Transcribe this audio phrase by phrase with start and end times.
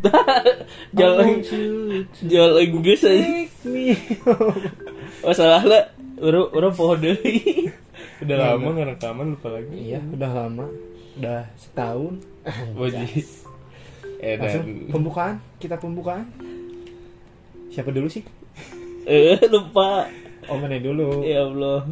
[0.98, 1.44] Jalan
[2.24, 3.24] jual enggus aja.
[5.20, 5.84] Oh salah lah.
[6.20, 7.68] Orang orang pohon deui.
[8.24, 9.72] Udah lama nggak rekaman lupa lagi.
[9.80, 10.68] iya udah lama
[11.16, 12.20] udah setahun
[12.80, 13.24] Wajib.
[14.20, 16.28] Eh langsung dan pembukaan kita pembukaan
[17.72, 18.20] siapa dulu sih
[19.08, 20.04] eh lupa.
[20.52, 21.88] oh mana dulu Ya Allah.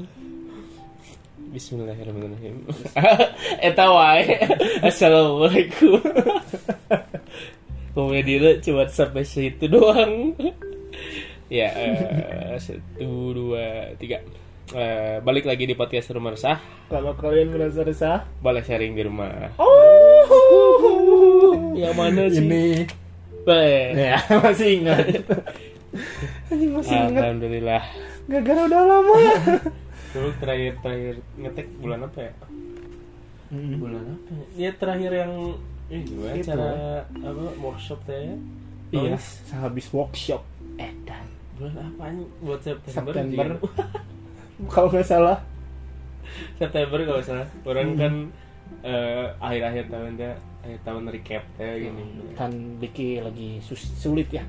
[1.49, 2.69] Bismillahirrahmanirrahim.
[3.65, 4.37] Eta wae.
[4.85, 5.97] Assalamualaikum.
[7.99, 10.39] Komedi lu cuma sampai situ doang.
[11.51, 14.23] ya, eh, satu, dua, tiga.
[14.69, 16.63] Eh, balik lagi di podcast rumah resah.
[16.87, 19.51] kalau kalian merasa resah Boleh sharing di rumah.
[19.59, 20.29] oh
[21.75, 22.45] Yang mana sih?
[22.45, 22.85] ini
[23.43, 23.97] Baik.
[23.97, 25.09] ya masih ingat
[26.53, 27.81] Anjing masih ingat Alhamdulillah.
[28.29, 29.15] gara-gara udah lama
[30.13, 32.33] Dulu terakhir terakhir ngetek bulan apa ya?
[33.81, 34.33] Bulan apa?
[34.55, 35.33] Ya terakhir yang
[35.89, 36.47] ini gimana Itu.
[36.47, 36.71] cara
[37.09, 38.37] apa workshop teh?
[38.91, 40.43] iya sehabis workshop
[40.77, 41.25] edan
[41.59, 42.27] Bulan apa nih?
[42.39, 43.11] Buat September.
[43.11, 43.47] September.
[44.73, 45.39] Kalau nggak salah
[46.55, 47.49] September kalau salah.
[47.67, 48.15] Orang kan
[48.85, 52.05] eh, akhir-akhir tahun teh akhir tahun recap teh gini.
[52.37, 54.45] kan Diki lagi sus- sulit ya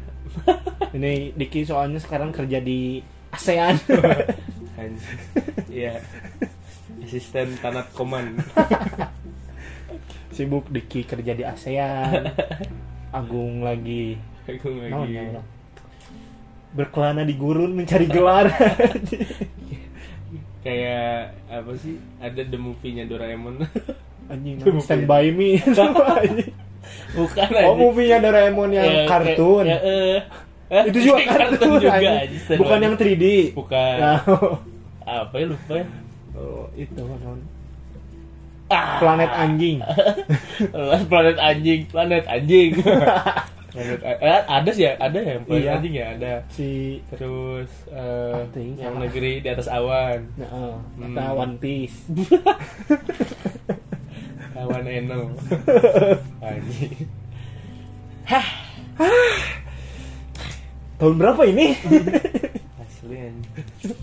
[0.97, 3.01] ini Diki soalnya sekarang kerja di
[3.33, 3.75] ASEAN.
[5.69, 5.99] Iya.
[7.03, 8.39] Asisten tanat koman.
[10.39, 12.31] Sibuk Diki kerja di ASEAN
[13.19, 14.15] Agung lagi
[14.47, 15.11] naon lagi.
[15.11, 15.47] ya orang
[16.69, 18.47] berkelana di gurun mencari gelar
[20.59, 21.95] Kayak apa sih?
[22.19, 23.63] Ada the movie-nya Doraemon.
[24.31, 25.07] anjing Itu stand movie.
[25.07, 25.49] by me.
[27.15, 30.19] Bukan oh movie-nya Doraemon yang Ya, kartun ya, eh.
[30.69, 32.59] Eh, itu juga kayak kartun, juga anjing.
[32.59, 34.19] bukan yang 3D bukan Nah,
[35.01, 35.85] apa ya lupa ya
[36.37, 37.39] oh, itu non
[38.70, 38.98] ah.
[39.02, 39.78] planet anjing.
[41.09, 42.72] Planet anjing planet anjing.
[43.70, 45.72] Planet eh, ada sih ya ada ya yang planet Iya.
[45.78, 46.34] anjing ya ada.
[46.50, 46.69] Si
[47.09, 47.69] terus
[48.52, 49.06] ting, yang salah.
[49.06, 50.19] negeri di atas awan.
[50.38, 51.18] Nah, oh, Hmm.
[51.38, 51.97] One Piece.
[54.59, 55.31] Awan eno.
[56.44, 57.08] Anjing.
[61.00, 61.79] Tahun berapa ini?
[62.75, 63.96] Asli anjing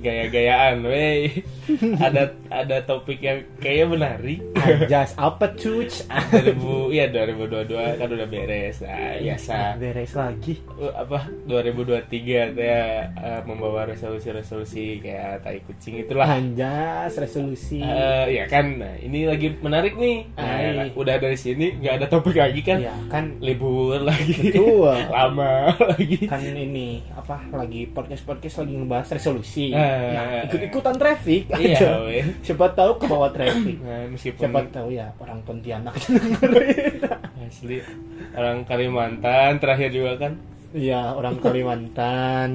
[0.00, 1.42] gaya-gayaan wey.
[2.06, 4.40] Ada ada topik yang kayaknya menarik.
[4.56, 8.80] Anjas apa cuc 2000 ya 2022 kan udah beres.
[8.80, 10.56] Nah, biasa beres lagi.
[10.80, 11.28] Uh, apa?
[11.44, 16.24] 2023 saya uh, membawa resolusi-resolusi kayak tai kucing itulah.
[16.24, 17.84] Anjas resolusi.
[17.84, 18.80] Eh, ya kan?
[18.80, 20.24] Nah, ini lagi menarik nih.
[20.40, 22.80] Nah, udah dari sini nggak ada topik lagi kan?
[22.80, 23.36] Ya kan.
[23.44, 24.32] Libur lagi.
[24.40, 24.96] Betul.
[25.14, 26.24] lama lagi.
[26.24, 31.42] Kan ini apa lagi podcast podcast lagi ngebahas resolusi Eh, nah, ikut ikutan traffic.
[31.50, 32.24] Iya aja weh.
[32.46, 33.76] siapa tahu ke bawah traffic.
[33.82, 35.94] Nah, meskipun siapa tahu ya orang Pontianak.
[37.48, 37.82] Asli.
[38.36, 40.32] Orang Kalimantan terakhir juga kan?
[40.70, 42.48] Iya orang Kalimantan.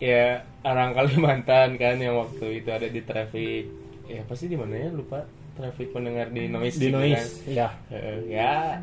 [0.00, 3.68] Ya orang Kalimantan kan yang waktu itu ada di traffic.
[4.10, 5.22] Ya pasti di mana ya lupa.
[5.52, 7.52] Traffic pendengar di noise di gitu noise kan.
[7.52, 8.80] ya Eh, ya.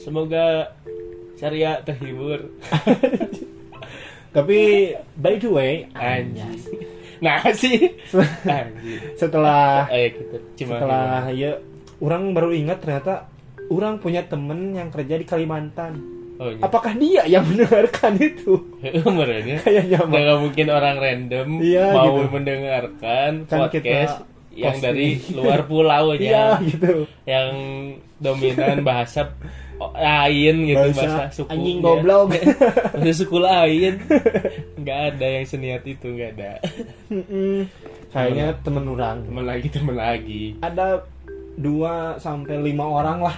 [0.00, 0.72] Semoga
[1.36, 2.40] Ceria terhibur
[4.30, 4.58] tapi
[5.14, 6.58] by the way anjing.
[7.20, 7.98] Nah sih.
[9.14, 11.58] Setelah eh kita cuma setelah ya
[12.00, 13.28] orang baru ingat ternyata
[13.68, 16.00] orang punya temen yang kerja di Kalimantan.
[16.40, 16.64] Oh iya.
[16.64, 18.56] Apakah dia yang mendengarkan itu?
[18.80, 22.32] Kayaknya nggak mungkin orang random Iya, mau gitu.
[22.32, 24.24] mendengarkan Kan podcast.
[24.24, 27.06] kita yang dari luar pulau iya aja gitu.
[27.24, 27.48] Yang
[28.18, 29.30] dominan bahasa
[29.80, 31.48] lain gitu bahasa, bahasa suku.
[31.48, 32.36] anjing goblok.
[32.92, 33.92] Bahasa suku lain
[34.76, 36.52] nggak ada yang seniat itu nggak ada.
[38.12, 39.24] Kayaknya temen orang.
[39.24, 40.42] Temen lagi temen lagi.
[40.60, 41.00] Ada
[41.56, 43.36] dua sampai lima orang lah.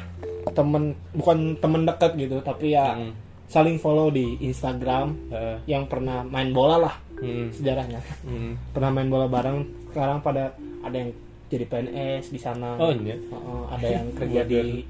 [0.50, 3.14] Temen bukan temen dekat gitu tapi ya Hmm.
[3.46, 5.14] saling follow di Instagram.
[5.30, 8.02] Eh, yang pernah main bola lah hmm, sejarahnya.
[8.26, 8.58] Hmm.
[8.74, 9.62] pernah main bola bareng.
[9.94, 10.50] Sekarang pada
[10.82, 11.10] ada yang
[11.52, 12.76] jadi PNS di sana.
[12.80, 13.16] Oh iya.
[13.16, 14.82] Heeh, ada yang kerja di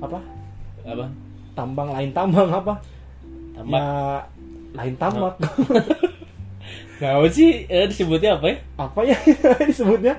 [0.00, 0.18] apa?
[0.86, 1.06] Apa?
[1.56, 2.74] Tambang lain tambang apa?
[3.56, 3.80] Tambak.
[3.80, 3.86] Ya
[4.76, 5.34] lain tambak.
[6.96, 8.56] Nah apa sih eh, disebutnya apa ya?
[8.80, 9.16] Apa ya
[9.68, 10.16] disebutnya?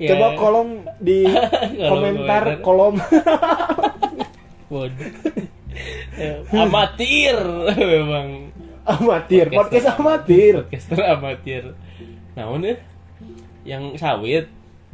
[0.00, 0.12] Ya.
[0.12, 1.28] coba kolom di
[1.76, 2.60] komentar.
[2.64, 2.96] kolom.
[4.72, 5.12] Waduh.
[6.16, 7.36] Eh, amatir
[7.76, 8.48] memang.
[8.86, 10.54] Amatir podcast Podcaster amatir.
[10.64, 11.64] Podcaster amatir.
[12.32, 12.76] Namun ya
[13.66, 14.46] yang sawit?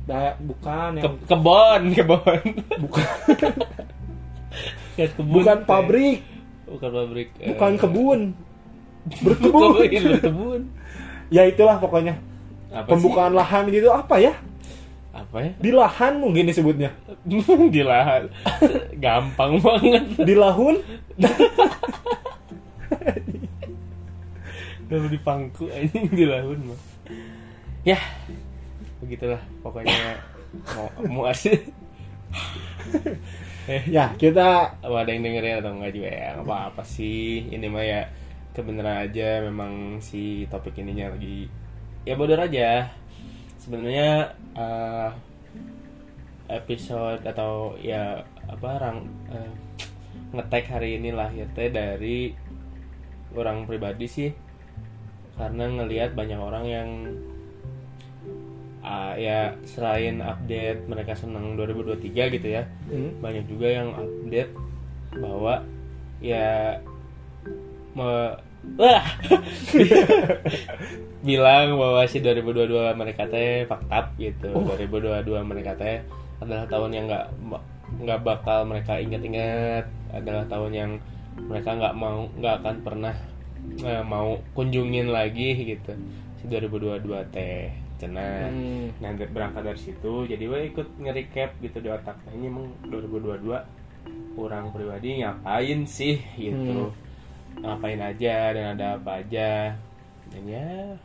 [0.02, 2.42] Nah, bukan Ke, yang kebon kebon.
[2.82, 3.06] Bukan.
[4.98, 6.18] Kan kebun bukan pabrik.
[6.66, 8.20] Bukan pabrik eh, bukan kebun.
[9.24, 9.62] Berkebun.
[9.76, 10.60] Berkebun berkebun.
[11.30, 12.18] Ya itulah pokoknya.
[12.72, 14.32] Apa pembukaan lahan gitu apa ya?
[14.32, 14.50] Sih?
[15.12, 15.52] apa ya?
[15.60, 16.88] Di lahan mungkin disebutnya.
[17.68, 18.32] di lahan.
[18.96, 20.04] Gampang banget.
[20.24, 20.80] Di lahun.
[24.88, 26.80] kalau di pangku anjing di lahan mah.
[27.84, 28.00] Ya
[29.02, 30.22] begitulah pokoknya.
[30.78, 31.58] Mau mau asli
[33.72, 37.50] eh Ya, kita apa ada yang dengerin atau enggak juga ya nggak apa-apa sih.
[37.50, 38.02] Ini mah ya
[38.54, 41.50] kebenaran aja memang si topik ininya lagi
[42.06, 42.90] ya bodoh aja.
[43.58, 45.10] Sebenarnya eh,
[46.50, 48.98] episode atau ya apa rang
[49.30, 49.50] eh,
[50.32, 52.32] ngetek hari ini lahir teh dari
[53.34, 54.30] orang pribadi sih.
[55.32, 56.88] Karena ngelihat banyak orang yang
[58.82, 64.52] ah, ya selain update mereka senang 2023 gitu ya hmm, banyak juga yang update
[65.16, 65.62] bahwa
[66.22, 66.78] ya
[67.92, 68.36] me,
[68.78, 69.04] wah.
[71.26, 74.50] Bilang bahwa si 2022 mereka teh faktap gitu.
[74.50, 76.02] 2022 mereka teh
[76.42, 77.26] adalah tahun yang nggak
[78.02, 80.90] nggak bakal mereka ingat-ingat adalah tahun yang
[81.38, 83.14] mereka nggak mau nggak akan pernah
[83.86, 85.94] eh, mau kunjungin lagi gitu.
[86.42, 91.88] Si 2022 teh cenah hmm, Nah berangkat dari situ jadi gue ikut nge-recap gitu di
[91.88, 92.18] otak.
[92.26, 93.54] Nah, ini emang 2022
[94.34, 96.90] orang pribadi ngapain sih gitu?
[97.62, 99.78] Ngapain aja dan ada apa aja?
[100.34, 100.98] Dan ya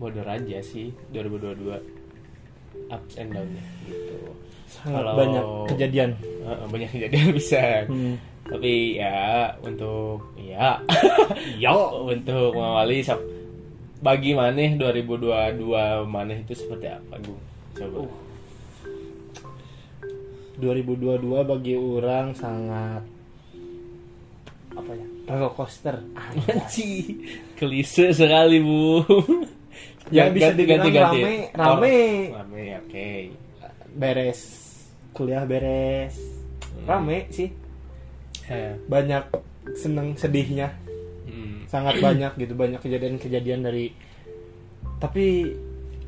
[0.00, 1.76] bodoh aja sih 2022
[2.88, 3.48] ups and down
[3.84, 4.16] gitu.
[4.64, 5.44] Sangat Kalau- banyak
[5.74, 6.10] kejadian.
[6.16, 7.84] Heeh, banyak kejadian bisa.
[7.84, 8.16] Hmm.
[8.40, 10.80] tapi ya untuk ya.
[11.62, 12.98] Yo untuk mengawali
[14.00, 17.40] bagi maneh 2022 maneh itu seperti apa gue
[17.76, 18.08] coba.
[18.08, 18.12] Uh.
[20.60, 23.04] 2022 bagi orang sangat
[24.76, 25.96] apa ya roller coaster.
[26.16, 27.16] Anci
[27.56, 28.84] klise sekali bu.
[30.10, 31.98] Ya, bisa dibilang rame, rame.
[32.34, 33.10] Oh, rame oke.
[33.94, 34.40] Beres.
[35.14, 36.18] Kuliah beres.
[36.18, 36.86] Hmm.
[36.90, 37.54] rame sih.
[38.50, 39.30] Eh, banyak
[39.78, 40.74] seneng sedihnya.
[41.70, 43.94] Sangat banyak gitu banyak kejadian-kejadian dari
[44.98, 45.54] tapi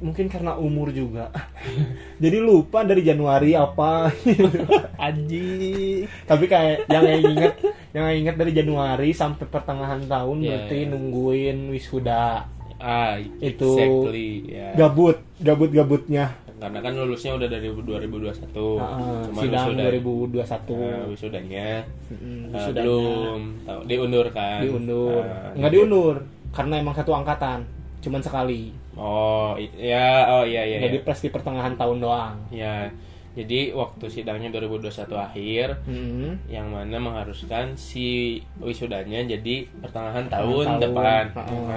[0.03, 1.31] mungkin karena umur juga.
[2.23, 4.11] Jadi lupa dari Januari apa.
[5.07, 7.55] Anji tapi kayak yang saya inget
[7.95, 10.91] yang inget dari Januari sampai pertengahan tahun Iya, berarti iya.
[10.91, 12.51] nungguin wisuda.
[12.83, 14.75] Ah Itu- exactly ya.
[14.75, 21.69] gabut gabut gabutnya karena kan lulusnya udah dari 2021 Cuman sidang wisuda- 2021 eh, wisudanya.
[22.09, 22.85] Mm, eh, wisudanya.
[22.87, 23.41] belum.
[23.63, 24.61] Tahu diundur kan?
[24.61, 25.21] Diundur.
[25.21, 26.15] Eh, nggak jadi- diundur
[26.49, 27.59] karena emang satu angkatan
[27.99, 28.71] cuman sekali.
[28.93, 31.05] Oh i- ya oh iya iya jadi iya.
[31.05, 32.35] pres di pertengahan tahun doang.
[32.49, 32.87] Ya
[33.33, 36.45] jadi waktu sidangnya 2021 akhir Mm.
[36.47, 40.65] yang mana mengharuskan si wisudanya jadi pertengahan tahun.
[40.69, 41.23] tahun, depan.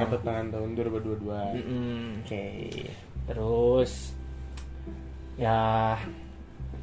[0.05, 2.21] Pertengahan tahun 2022 Mm-mm.
[2.21, 2.45] oke.
[3.25, 3.91] Terus
[5.35, 5.95] ya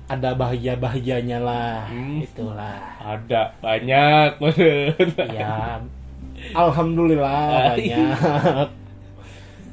[0.06, 2.20] ada bahagia bahagianya lah Hmm.
[2.20, 4.36] itulah ada banyak
[5.38, 5.80] ya
[6.52, 8.68] alhamdulillah Ah, banyak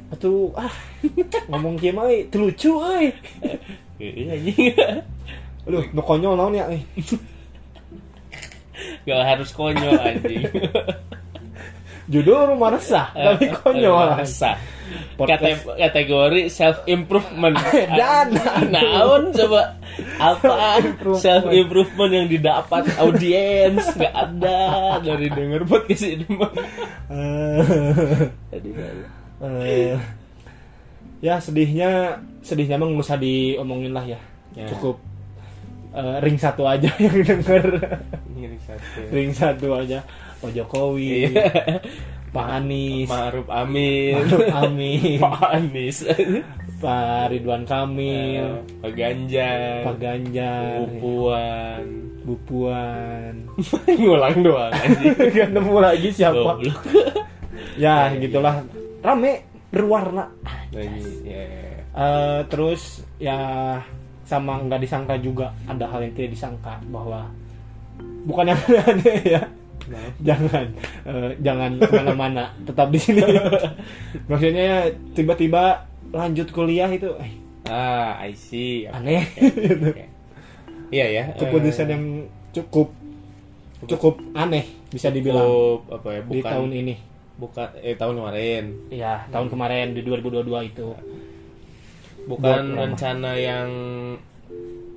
[0.09, 0.73] Atuh ah
[1.53, 3.13] ngomong kieu mah euy, teu lucu euy.
[4.01, 4.73] Iya, anjing.
[5.69, 6.81] Aduh, nu konyol naon ya euy.
[9.05, 10.49] gak harus konyol anjing
[12.09, 14.17] Judul rumah resah, tapi konyol.
[14.17, 14.57] Masa.
[15.17, 15.65] Podcast.
[15.65, 17.55] Kate- kategori self improvement
[17.99, 18.37] Dan,
[18.71, 19.75] naon coba?
[20.21, 20.79] Apa
[21.19, 23.83] self improvement yang didapat audiens.
[23.97, 24.59] Nggak ada.
[25.01, 26.51] Dari denger podcast ini mah.
[27.09, 27.59] Eh,
[28.53, 28.69] Jadi,
[29.41, 29.97] eh,
[31.19, 34.19] ya sedihnya sedihnya emang nggak usah diomongin lah ya.
[34.55, 34.65] Ya.
[34.71, 35.08] Cukup
[35.91, 37.65] eh, ring satu aja yang denger.
[38.59, 39.99] satu ring satu aja.
[40.39, 41.51] Pak Jokowi, Iya.
[42.29, 46.05] Pak Anies, Ma'ruf Amin Ma'ruf Amin, Pak Anies
[46.77, 51.85] Pak Ridwan Kamil, Pak Ganjar Pak Ganjar, Puan
[52.21, 53.33] Bu Puan.
[53.89, 54.69] ngulang doang
[55.33, 56.61] Gak nemu lagi siapa.
[57.75, 58.61] Ya gitulah.
[59.01, 59.43] Rame
[59.73, 60.29] berwarna.
[60.69, 61.43] Lagi, ya.
[61.89, 63.39] Eh, terus ya
[64.29, 67.25] sama nggak disangka juga ada hal yang tidak disangka bahwa
[68.29, 68.61] bukan yang
[68.93, 69.41] aneh ya.
[69.89, 70.65] Nah, jangan
[71.09, 73.25] eh, jangan ke mana-mana tetap di sini.
[74.29, 74.79] Maksudnya ya,
[75.17, 75.81] tiba-tiba
[76.13, 77.33] lanjut kuliah itu eh,
[77.65, 78.85] ah I see.
[78.85, 79.25] aneh.
[79.89, 80.05] Oke.
[80.89, 82.03] iya ya keputusan eh, yang
[82.49, 82.89] cukup
[83.85, 86.95] cukup aneh bisa dibilang cukup apa ya di bukan tahun ini.
[87.39, 88.63] bukan eh tahun kemarin.
[88.93, 90.87] Ya tahun kemarin di 2022 itu
[92.29, 93.69] bukan rencana yang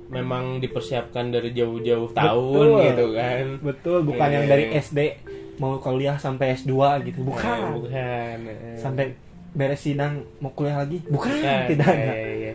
[0.07, 2.83] memang dipersiapkan dari jauh-jauh tahun Betul.
[2.85, 4.63] gitu kan betul bukan Iya, yang dari.
[4.71, 4.99] SD
[5.55, 6.73] mau kuliah sampai S2
[7.03, 8.77] gitu Eh, bukan bukan eh.
[8.77, 9.17] sampai
[9.51, 12.53] beres sidang mau kuliah lagi bukan Bukan, tidak ada iya, iya.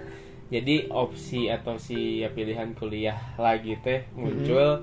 [0.49, 4.83] jadi opsi atau si ya, pilihan kuliah lagi teh muncul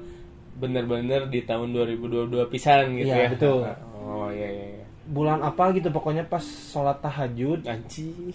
[0.55, 3.59] bener-bener di tahun 2022 pisan gitu Iya, ya betul.
[3.97, 7.61] oh iya iya iya bulan apa gitu pokoknya pas sholat tahajud.
[7.69, 8.33] Anjing.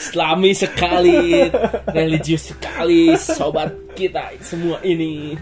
[0.00, 1.52] Islami sekali,
[1.92, 5.36] religius sekali, sobat kita semua ini.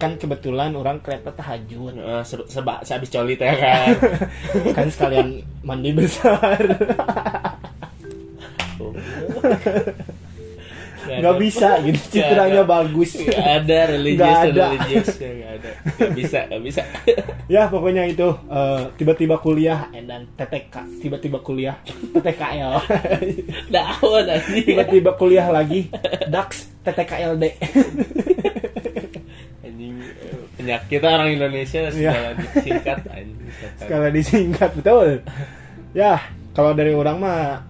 [0.00, 2.00] kan kebetulan orang kereta tahajud.
[2.00, 3.92] Nah, se seba sehabis colit ya kan.
[4.80, 6.56] kan sekalian mandi besar
[11.20, 14.64] nggak bisa gitu citranya bagus Gak ada religius Nggak ada.
[14.66, 15.70] religius Gak ada.
[16.10, 16.82] Bisa, gak bisa.
[17.46, 21.76] ya pokoknya itu eh, tiba-tiba kuliah dan TTK tiba-tiba kuliah
[22.10, 22.74] TTKL
[23.74, 24.64] Daun anjing.
[24.64, 25.92] tiba-tiba kuliah lagi
[26.26, 27.44] DAX TTKLD
[29.62, 31.92] Anjing eh, penyakit orang Indonesia Iya.
[31.92, 33.50] segala disingkat anjing.
[33.76, 35.08] sekali disingkat betul
[35.90, 37.66] ya kalau dari orang mah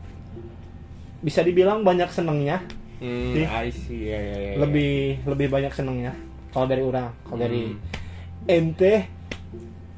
[1.21, 2.65] bisa dibilang banyak senengnya
[3.01, 3.33] Hmm.
[3.35, 4.07] I see.
[4.07, 4.59] Ya, ya, ya, ya.
[4.61, 6.13] lebih lebih banyak senengnya
[6.51, 7.81] kalau dari orang kalau dari Hmm.
[8.47, 8.95] ente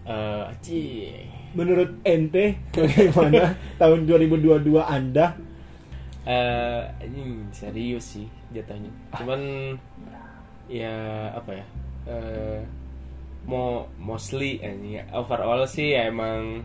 [0.02, 1.30] Eh, anjing.
[1.54, 5.34] menurut ente bagaimana tahun 2022 anda
[6.22, 9.40] eh anjing serius sih jatuhnya cuman
[10.66, 10.94] ya
[11.32, 11.66] apa ya
[12.06, 12.60] eh
[13.42, 16.62] mau mostly anjing overall sih ya emang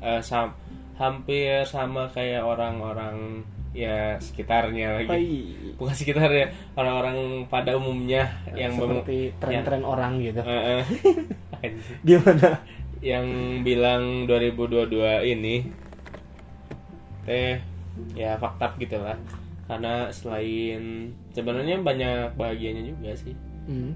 [0.00, 0.56] eh, sam-
[0.96, 3.40] hampir sama kayak orang-orang
[3.74, 5.74] ya sekitarnya lagi Hai.
[5.74, 10.84] bukan sekitarnya orang-orang pada umumnya yang seperti tren-tren orang gitu Eh, eh.
[11.66, 11.98] Anjing.
[12.06, 12.62] gimana
[13.02, 13.26] yang
[13.66, 15.66] bilang 2022 ini
[17.26, 17.58] eh
[18.14, 19.18] ya fakta gitu lah
[19.66, 23.34] karena selain sebenarnya banyak bahagianya juga sih
[23.66, 23.90] hmm.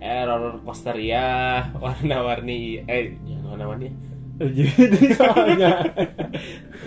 [0.00, 4.09] eh roller coaster ya warna-warni eh jangan warna-warni
[4.48, 5.70] jadi soalnya.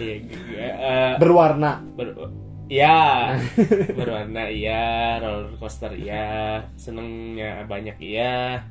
[0.02, 1.86] Iya g- eh, berwarna.
[1.94, 2.34] ber-
[2.72, 3.38] ya
[4.00, 8.66] berwarna iya roller coaster iya senengnya banyak iya.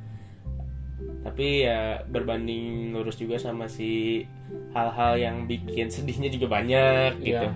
[1.23, 4.27] Tapi ya berbanding lurus juga sama si
[4.75, 7.47] hal-hal yang bikin sedihnya juga banyak gitu.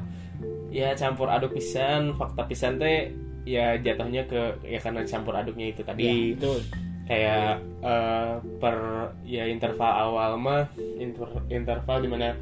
[0.71, 3.11] Ya campur aduk pisan fakta pisan teh
[3.47, 6.03] ya jatuhnya ke ya karena campur aduknya itu tadi.
[6.07, 8.77] Iya, betul kayak eh, per
[9.23, 10.67] ya interval awal mah
[10.99, 12.35] inter- interval di mana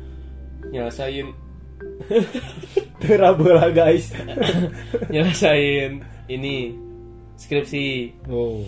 [0.73, 1.29] nyelesain
[3.03, 4.09] Terabola guys.
[5.13, 6.73] Nyelesain ini
[7.37, 8.15] skripsi.
[8.31, 8.65] Oh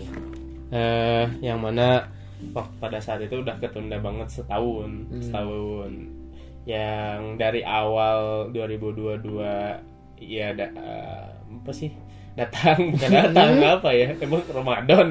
[0.67, 2.11] eh yang mana
[2.51, 5.21] wah, pada saat itu udah ketunda banget setahun Hmm.
[5.23, 5.91] setahun.
[6.67, 9.23] Yang dari awal 2022
[10.19, 11.89] ya da, eh, apa sih
[12.37, 13.49] datang bukan datang
[13.81, 14.07] apa ya?
[14.21, 15.07] Emang Ramadan.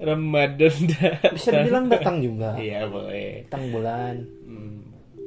[0.00, 1.32] Ramadan datang.
[1.34, 2.54] Bisa dibilang datang juga.
[2.56, 3.44] Iya boleh.
[3.50, 4.14] Datang bulan.
[4.46, 4.78] Hmm,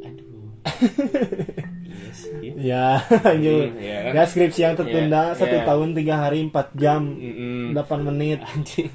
[0.01, 0.47] aduh.
[1.93, 2.49] Iya sih.
[2.57, 2.87] Ya
[3.21, 4.11] lanjut ya.
[4.11, 5.65] ya skripsi yang tertunda Ya, satu ya.
[5.65, 7.13] tahun tiga hari empat jam.
[7.15, 7.77] Mm-mm.
[7.77, 8.41] 8 menit.
[8.41, 8.89] Anjing.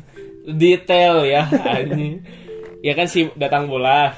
[0.48, 2.24] Detail ya anjing.
[2.82, 4.14] Ya kan sih datang bulan.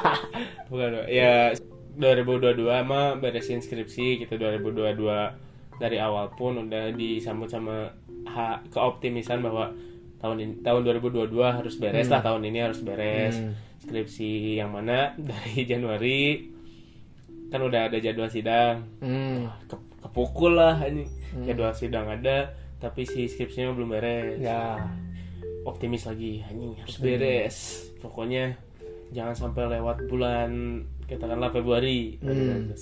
[0.70, 1.52] Bukan ya
[1.96, 5.45] 2022 mah beresin skripsi gitu 2022
[5.76, 7.92] dari awal pun udah disambut sama
[8.24, 9.72] ha, keoptimisan bahwa
[10.16, 13.36] tahun ini tahun 2022 harus beres lah tahun ini harus beres.
[13.36, 13.52] Hmm.
[13.76, 15.12] skripsi yang mana?
[15.20, 16.48] Dari Januari.
[17.52, 18.82] Kan udah ada jadwal sidang.
[18.98, 19.46] Hmm.
[19.68, 21.06] Ke- kepukul lah ini.
[21.44, 24.40] Jadwal sidang ada tapi si skripsinya belum beres.
[24.40, 24.80] Ya.
[25.68, 27.56] Optimis lagi anjing harus beres.
[28.00, 28.56] Pokoknya
[29.14, 32.18] jangan sampai lewat bulan katakanlah Februari.
[32.18, 32.72] Hmm.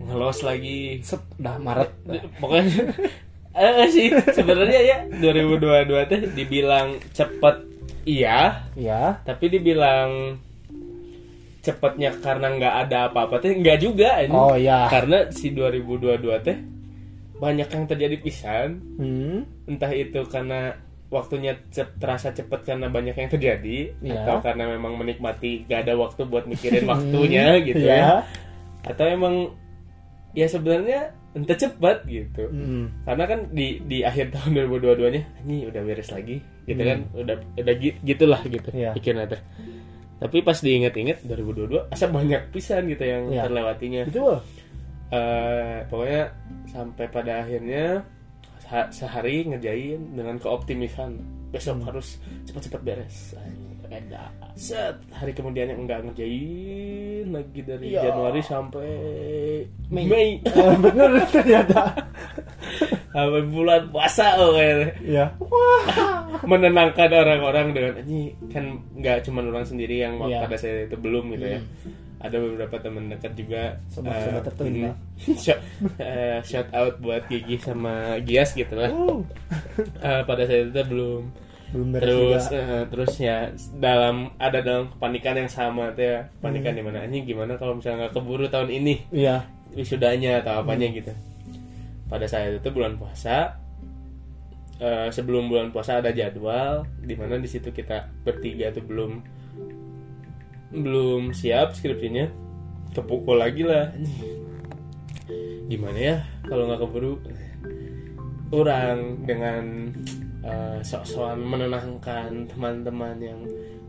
[0.00, 0.98] Ngelos lagi.
[1.00, 1.90] Sep, dah Maret.
[2.36, 2.66] Pokoknya
[3.50, 7.56] eh sih sebenarnya ya 2022 teh dibilang cepet
[8.04, 8.62] iya.
[8.72, 10.38] Ya tapi dibilang
[11.60, 16.00] cepetnya karena nggak ada apa-apa teh nggak juga ini oh ya karena si 2022
[16.40, 16.56] teh
[17.36, 18.68] banyak yang terjadi pisan.
[18.96, 19.44] Hmm.
[19.66, 20.76] entah itu karena
[21.08, 24.22] waktunya cep- terasa cepet karena banyak yang terjadi Iya.
[24.22, 28.16] atau karena memang menikmati gak ada waktu buat mikirin waktunya gitu ya ya
[28.82, 29.34] atau emang
[30.30, 33.04] ya sebenarnya entah cepat gitu hmm.
[33.04, 37.36] karena kan di di akhir tahun 2022 nya ini udah beres lagi gitu kan udah
[37.56, 38.80] udah gi- gitulah gitu Hmm.
[38.80, 38.90] Iya.
[38.94, 39.42] pikirnya teh
[40.18, 43.46] tapi pas diinget-inget 2022 asa banyak pisan gitu yang Iya.
[43.46, 44.38] terlewatinya betul
[45.10, 46.30] Eh, pokoknya
[46.66, 48.06] sampai pada akhirnya
[48.62, 51.18] se- sehari ngerjain dengan keoptimisan
[51.50, 52.14] besok harus
[52.46, 53.34] cepat-cepat beres
[54.00, 54.96] ada set.
[55.10, 58.02] Hari kemudiannya enggak ngerjain lagi dari Iya.
[58.06, 58.90] Januari sampai
[59.88, 60.04] Mei.
[60.04, 61.92] Mei, Eh, bener ternyata.
[63.10, 65.26] Sampai bulan puasa oh kayaknya ya
[66.42, 68.64] menenangkan orang-orang dengan ini kan
[68.94, 70.46] nggak cuma orang sendiri yang Iya.
[70.46, 71.60] pada saat itu belum gitu ya.
[72.20, 74.90] Ada beberapa teman dekat juga Sobat-sobat eh, tertunda.
[74.92, 75.60] hmm, shout,
[75.96, 78.92] eh, shout out buat Gigi sama Gias gitu lah.
[78.92, 79.24] Uh,
[79.98, 81.32] Eh, pada saat itu belum
[81.70, 82.58] belum beres terus juga.
[82.58, 83.38] eh, terus ya
[83.78, 86.18] dalam ada dalam kepanikan yang sama tuh ya.
[86.42, 87.06] Panikan di mana?
[87.06, 88.94] Ini gimana kalau misalnya nggak keburu tahun ini?
[89.14, 89.46] Iya.
[89.70, 91.14] wisudanya atau apanya gitu.
[92.10, 93.54] Pada saat itu bulan puasa
[94.82, 99.22] eh, sebelum bulan puasa ada jadwal di mana di situ kita bertiga tuh belum
[100.74, 102.26] belum siap skripsinya.
[102.90, 103.94] Kepukul lagi lah.
[105.70, 106.16] Gimana ya
[106.50, 107.22] kalau nggak keburu?
[108.50, 109.94] Orang dengan
[110.44, 113.40] eh, sok-sokan menenangkan teman-teman yang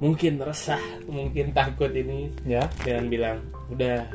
[0.01, 2.31] mungkin resah mungkin takut ini.
[2.43, 2.65] Ya.
[2.83, 3.37] dengan bilang
[3.71, 4.07] udah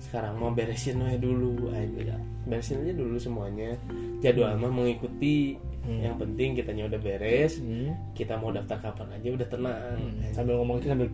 [0.00, 1.70] sekarang mau beresin aja dulu.
[1.72, 2.16] Aja
[2.48, 3.76] beresin aja dulu semuanya.
[4.24, 5.56] Jadwal mah mengikuti.
[5.80, 5.96] Hmm.
[5.96, 7.56] yang penting kitanya udah beres.
[7.56, 7.96] Hmm.
[8.12, 9.96] kita mau daftar kapan aja udah tenang.
[10.36, 11.08] Sambil ngomong itu sambil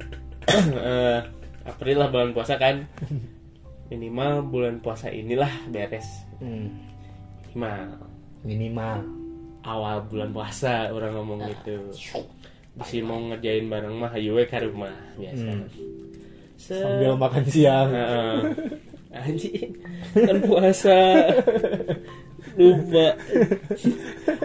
[0.90, 1.20] Eh,
[1.66, 2.86] April lah bulan puasa kan.
[3.90, 6.06] Minimal bulan puasa inilah beres.
[6.42, 6.74] Hmm.
[7.54, 8.10] minimal.
[8.42, 9.25] Minimal.
[9.66, 11.74] Awal bulan puasa orang ngomong gitu
[12.84, 15.66] si mau ngerjain bareng mah ayo we ke rumah biasa Hmm.
[16.56, 17.92] Sambil makan siang.
[17.92, 18.36] Heeh.
[19.12, 19.76] Anjing,
[20.16, 20.98] kan puasa.
[22.56, 23.12] Lupa.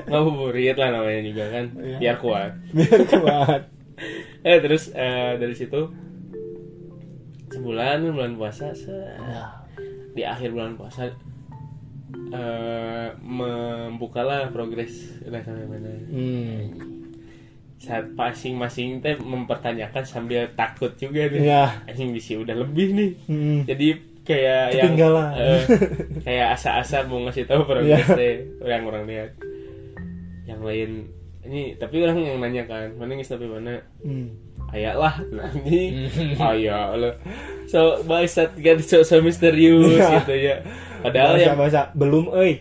[0.05, 1.97] Ngabuburit lah namanya juga kan, Iya.
[2.03, 2.51] biar kuat.
[2.75, 3.61] Biar kuat.
[4.43, 5.87] Eh terus eh, dari situ
[7.47, 9.17] sebulan bulan puasa set.
[9.17, 9.61] Nah.
[10.11, 11.07] di akhir bulan puasa
[12.31, 16.71] eh membukalah progres udah sampai mana Hmm.
[17.75, 21.81] saat masing-masing teh mempertanyakan sambil takut juga nih Iya.
[21.85, 23.59] anjing bisa udah lebih nih Hmm.
[23.65, 23.87] jadi
[24.21, 24.93] kayak yang
[25.33, 25.61] eh,
[26.25, 28.13] kayak asa-asa mau ngasih tahu progres Iya.
[28.13, 29.31] teh yang orang lihat
[30.45, 31.09] yang lain
[31.41, 34.29] ini tapi orang yang nanya kan mana ngis tapi mana Hmm.
[34.71, 36.07] Ayah lah nanti
[36.51, 37.13] ayah lah
[37.65, 40.19] so bangsat kan so, so misterius Iya.
[40.19, 40.55] gitu ya
[41.01, 42.53] padahal bahasa yang bahasa belum euy.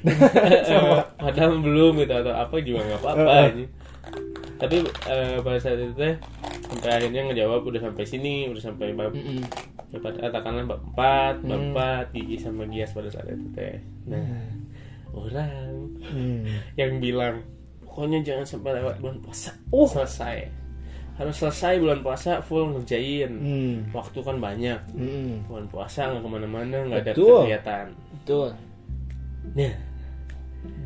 [1.22, 3.48] padahal belum gitu atau apa juga nggak apa-apa Eh, eh.
[3.52, 3.64] ini
[4.56, 6.14] tapi eh, pada saat itu teh
[6.64, 9.12] sampai akhirnya ngejawab udah sampai sini udah sampai bab
[9.88, 11.66] ya, pada katakanlah bab empat bab Hmm.
[11.70, 14.20] empat gigi sama gias pada saat itu teh nah
[15.10, 16.44] orang Hmm.
[16.74, 17.42] yang bilang
[17.82, 19.84] pokoknya jangan sampai lewat bulan puasa Oh.
[19.84, 20.46] selesai
[21.20, 23.76] harus selesai bulan puasa full ngerjain Hmm.
[23.92, 25.44] waktu kan banyak Hmm.
[25.44, 28.48] bulan puasa nggak ke mana-mana nggak ada kegiatan Betul.
[29.52, 29.74] nah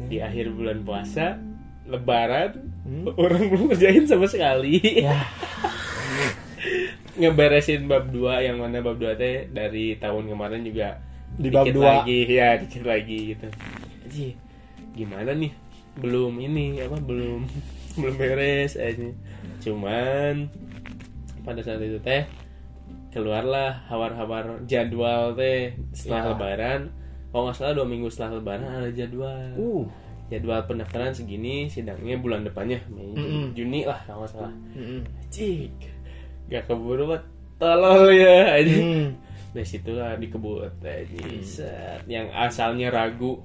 [0.04, 1.38] di akhir bulan puasa
[1.86, 2.50] lebaran
[2.82, 3.06] Hmm.
[3.16, 5.22] orang belum ngerjain sama sekali Ya.
[7.14, 10.98] ngeberesin bab 2 yang mana bab 2 teh dari tahun kemarin juga
[11.32, 11.86] Di bab dikit dua.
[12.02, 13.48] lagi ya dikit lagi gitu
[14.04, 14.28] Ji,
[14.92, 15.52] gimana nih
[15.94, 17.46] belum ini apa belum
[17.98, 19.14] belum beres aja
[19.64, 20.35] cuman
[21.40, 22.22] pada saat itu teh
[23.11, 26.29] keluarlah hawar-hawar jadwal teh setelah Ya.
[26.31, 26.81] lebaran
[27.31, 29.85] kalau nggak salah dua minggu setelah lebaran ada jadwal Uh.
[30.27, 33.44] jadwal pendaftaran segini sidangnya bulan depannya Mei Mm-mm.
[33.53, 35.00] Juni lah kalau nggak salah Mm-mm.
[35.29, 35.72] cik
[36.44, 37.24] gak keburu banget
[37.57, 39.07] tolol ya aja Hmm.
[39.53, 42.03] dari situ lah dikebut aja Set.
[42.05, 43.38] yang asalnya ragu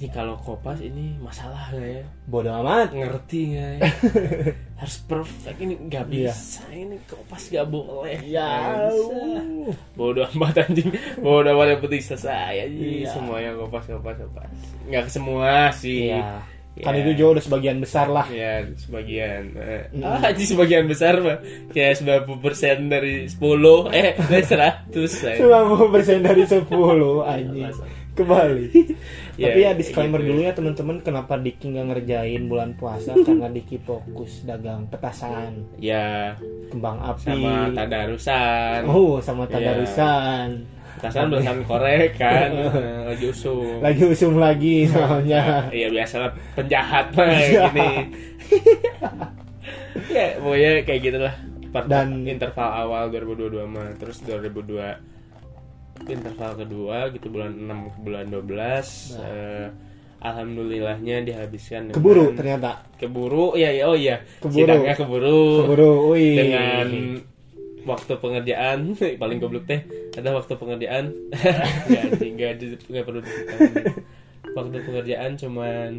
[0.00, 2.88] ini kalau kopas ini masalah nggak ya Bodoh amat.
[2.90, 3.76] ngerti ya
[4.80, 6.32] harus perfect ini nggak Iya.
[6.32, 8.88] bisa ini kopas gak boleh Ya.
[9.92, 13.12] Bodoh amat anjing bodoh amat yang penting selesai aja Iya.
[13.12, 14.48] semuanya kopas kopas kopas
[14.84, 16.40] nggak semua sih Iya.
[16.70, 16.86] Ya.
[16.86, 18.24] Kan itu juga udah sebagian besar lah.
[18.30, 19.52] Ya, sebagian.
[19.90, 20.00] Mm.
[20.00, 22.30] Ah, jadi sebagian besar mah kayak 90%
[22.88, 24.94] dari 10 eh dari 100.
[25.10, 25.36] saya.
[25.36, 26.70] 90% dari 10
[27.20, 27.74] anjing.
[28.14, 28.64] Kembali.
[29.40, 30.28] Ya, Tapi ya disclaimer gitu.
[30.28, 36.36] dulu ya teman-teman kenapa Diki nggak ngerjain bulan puasa karena Diki fokus dagang petasan, Ya,
[36.68, 38.80] kembang api, sama tadarusan.
[38.84, 39.52] oh sama Iya.
[39.72, 40.48] tadarusan.
[41.00, 42.52] Tasan belum korek kan,
[43.08, 43.80] lagi usung.
[43.80, 45.72] Lagi usung lagi soalnya.
[45.72, 47.64] Iya biasalah penjahat mah Iya.
[47.72, 47.90] gini.
[50.10, 51.34] ya, pokoknya kayak gitulah.
[51.70, 55.00] Part Dan- interval awal 2022 mah terus 2002
[56.06, 58.46] interval kedua gitu bulan 6 ke bulan 12
[59.18, 59.66] eh,
[60.20, 62.70] alhamdulillahnya dihabiskan dengan Keburu ternyata.
[62.96, 64.56] keburu ya ya oh iya Keburu.
[64.58, 66.36] sidangnya keburu, Keburu, wih.
[66.36, 66.88] dengan
[67.82, 68.78] waktu pengerjaan
[69.22, 69.80] paling goblok teh
[70.12, 71.04] ada waktu pengerjaan
[71.88, 72.32] nggak anjing,
[72.86, 73.20] nggak perlu
[74.50, 75.90] waktu pengerjaan cuman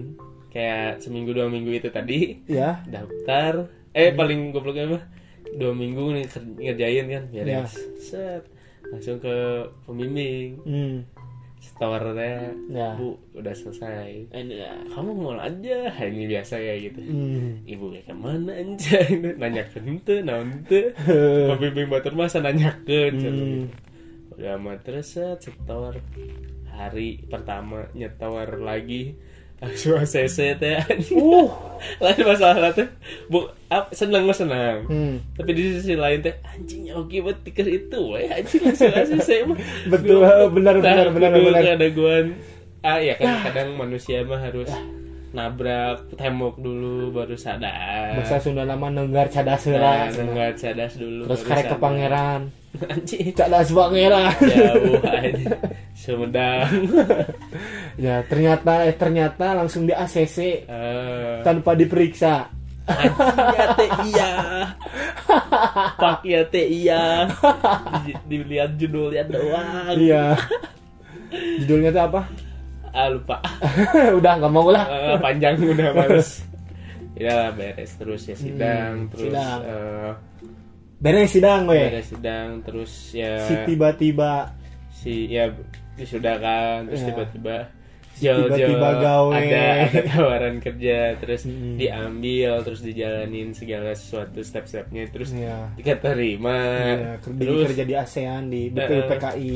[0.49, 2.83] kayak seminggu dua minggu itu tadi ya.
[2.85, 5.03] daftar eh paling gobloknya mah
[5.51, 6.25] dua minggu nih
[6.61, 7.43] ngerjain kan Ya.
[7.43, 8.43] beres set
[8.91, 9.35] langsung ke
[9.83, 10.97] pembimbing Hmm.
[12.13, 12.93] teh Ya.
[12.93, 17.61] bu udah selesai eh, ya, kamu mau aja ini biasa ya gitu Hmm.
[17.63, 19.07] ibu kayak ke mana anjay
[19.39, 20.91] nanya ke ente naon teu
[21.49, 23.65] pembimbing batur masa nanya ke Hmm.
[24.31, 25.97] udah amat terus set, setor
[26.67, 29.15] hari pertama nyetor lagi
[29.61, 31.21] langsung ACC teh anjing.
[31.21, 31.49] uh.
[32.03, 32.89] Lain masalah teh
[33.29, 35.37] bu ap- senang mah senang hmm.
[35.37, 39.57] tapi di sisi lain teh anjing oke buat tiker itu we anjing langsung ACC mah
[39.85, 41.63] Betul, benar, benar, benar, benar.
[41.77, 42.37] ada guan
[42.81, 44.69] ah ya kan kadang manusia mah harus
[45.31, 48.19] nabrak tembok dulu baru sadar.
[48.19, 52.51] Bahasa Sunda nama nenggar cadas nah, heula nggak cadas dulu terus karek ke pangeran.
[52.83, 53.31] Anjing.
[53.31, 54.35] Cadas pangeran.
[54.43, 55.55] Jauh aja
[55.95, 56.67] Sumedang
[58.01, 62.49] ya ternyata eh ternyata langsung di ACC Eh, tanpa diperiksa.
[63.53, 64.29] Ya teh iya.
[66.01, 67.29] Pak ya teh iya.
[68.03, 69.93] Di- dilihat judulnya doang.
[69.93, 70.33] Iya.
[71.61, 72.21] Judulnya tuh apa?
[72.91, 73.37] Ah lupa.
[74.17, 74.83] Udah nggak mau lah.
[74.83, 76.41] Eh, panjang udah males.
[77.13, 79.59] Ya beres terus ya sidang Hmm, terus sidang.
[79.61, 80.11] eh,
[80.97, 81.79] beres sidang we.
[81.85, 84.33] beres sidang terus ya si tiba-tiba.
[84.91, 85.49] si ya
[86.01, 87.61] sudah kan terus Ya.
[88.21, 89.33] Tiba-tiba gawe.
[89.33, 91.75] ada, ada tawaran kerja terus Mm-mm.
[91.75, 96.59] diambil terus dijalanin segala sesuatu step-stepnya terus ya diterima
[96.93, 99.07] Iya, ker- jadi terus kerja di ASEAN di betul eh.
[99.09, 99.55] PKI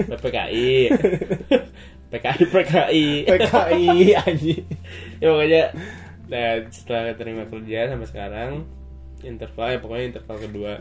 [0.00, 0.70] PPKI
[2.10, 4.54] PKI PKI PKI aja
[5.18, 5.62] ya pokoknya
[6.24, 8.50] dan setelah terima kerja sampai sekarang
[9.20, 10.72] interval ya pokoknya interval kedua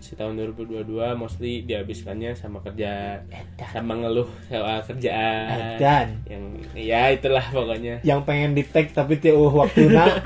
[0.00, 3.20] si tahun 2022 mostly dihabiskannya sama kerja.
[3.66, 5.76] Sama ngeluh soal kerjaan.
[5.76, 8.00] Dan yang ya itulah pokoknya.
[8.00, 10.20] Yang pengen di tag tapi tiap waktu nak.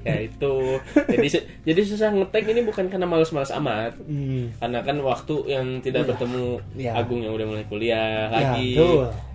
[0.00, 0.80] Ya itu.
[0.96, 3.92] Jadi su- jadi susah ngetek ini bukan karena malas-malas amat.
[4.00, 4.48] Hmm.
[4.56, 6.08] karena kan waktu yang tidak Iya.
[6.08, 6.90] bertemu Iya.
[6.94, 8.80] Agung yang udah mulai kuliah Ya, lagi.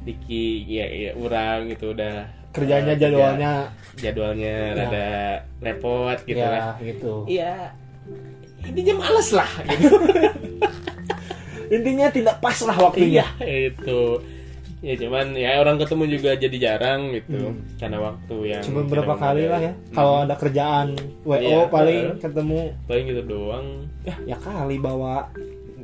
[0.01, 3.54] Diki ya, ya orang gitu udah kerjanya eh, jadwalnya.
[3.95, 4.73] jadwalnya Ya.
[4.75, 5.08] rada
[5.60, 6.73] repot gitu ya lah.
[6.80, 7.13] gitu.
[7.25, 7.54] Iya
[8.67, 9.95] intinya males lah gitu.
[11.75, 13.25] Intinya tidak pas lah waktunya.
[13.41, 14.21] Iya itu.
[14.86, 17.49] Ya cuman ya orang ketemu juga jadi jarang gitu.
[17.49, 17.58] Hmm.
[17.82, 19.73] karena waktu yang cuma berapa kali lah ya.
[19.73, 19.95] Hmm.
[19.97, 20.88] kalau ada kerjaan
[21.25, 22.62] wo Iya, paling ketemu.
[22.86, 23.67] Paling gitu doang.
[24.30, 25.34] Ya kali bawa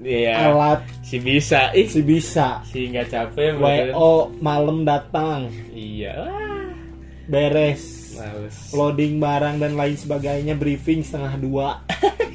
[0.02, 0.82] Iya, alat.
[1.06, 1.70] Si bisa.
[1.78, 1.86] Ih.
[1.86, 2.62] Si bisa.
[2.70, 5.50] Si nggak capek wo malam datang.
[5.74, 6.30] Iya.
[7.26, 8.56] Beres males.
[8.72, 11.68] Loading barang dan lain sebagainya briefing setengah dua.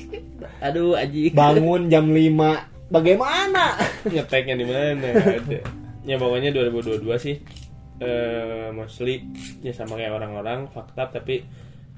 [0.66, 1.30] Aduh aji.
[1.32, 3.76] Bangun jam 5 bagaimana?
[4.14, 5.08] Ngeteknya di mana?
[5.12, 5.58] Ada.
[6.06, 7.36] Ya pokoknya 2022 sih.
[7.96, 9.24] Eh mostly
[9.60, 11.44] ya sama kayak orang-orang fakta tapi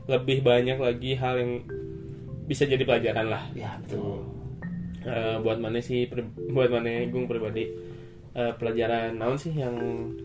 [0.08, 1.52] lebih banyak lagi hal yang
[2.48, 3.44] bisa jadi pelajaran lah.
[3.52, 4.24] Ya tuh
[4.98, 6.04] Eh, buat mana sih
[6.52, 7.70] buat mana gung pribadi?
[8.34, 9.72] Eh, pelajaran naon sih yang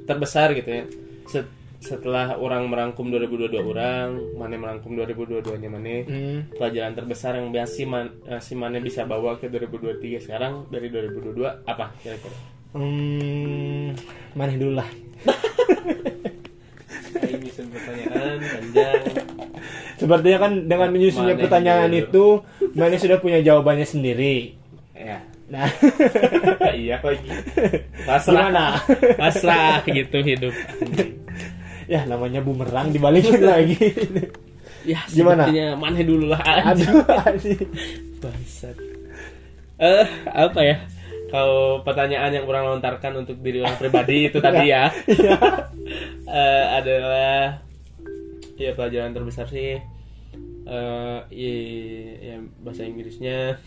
[0.04, 0.84] terbesar gitu ya?
[1.30, 6.56] Set- setelah orang merangkum 2022 orang mana merangkum 2022 nya mana hmm.
[6.56, 10.88] pelajaran terbesar yang biasa si, man, eh, si Mane bisa bawa ke 2023 sekarang dari
[10.88, 12.38] 2022 apa kira-kira?
[12.72, 13.92] Hmm,
[14.34, 14.88] mana dulu lah
[17.14, 19.04] Ini bisa pertanyaan panjang.
[19.94, 22.02] sepertinya kan dengan Ma- menyusunnya Mane pertanyaan dulu.
[22.02, 22.26] itu
[22.74, 24.56] Mane sudah punya jawabannya sendiri
[24.94, 25.20] Ya,
[25.52, 25.68] nah
[26.80, 27.28] iya lagi.
[28.08, 28.66] Pasrah, Gimana?
[29.20, 30.54] pasrah gitu hidup.
[31.86, 33.78] Ya namanya bumerang dibalikin lagi
[34.84, 35.48] Ya, Gimana?
[35.74, 36.44] Mane dulu lah.
[36.44, 37.08] aduh.
[38.20, 38.76] Bangsat.
[39.80, 40.76] Eh, apa ya?
[41.32, 44.92] Kalau pertanyaan yang orang lontarkan untuk diri orang pribadi itu tadi ya.
[45.08, 45.40] Iya.
[46.26, 47.62] Eh, adalah
[48.54, 49.78] ya pelajaran terbesar sih
[50.64, 53.56] eh i- ya, bahasa Inggrisnya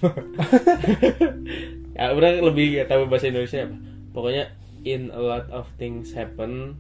[1.97, 3.77] ya orang lebih gak tahu bahasa Indonesia apa
[4.13, 4.45] pokoknya
[4.85, 6.77] in a lot of things happen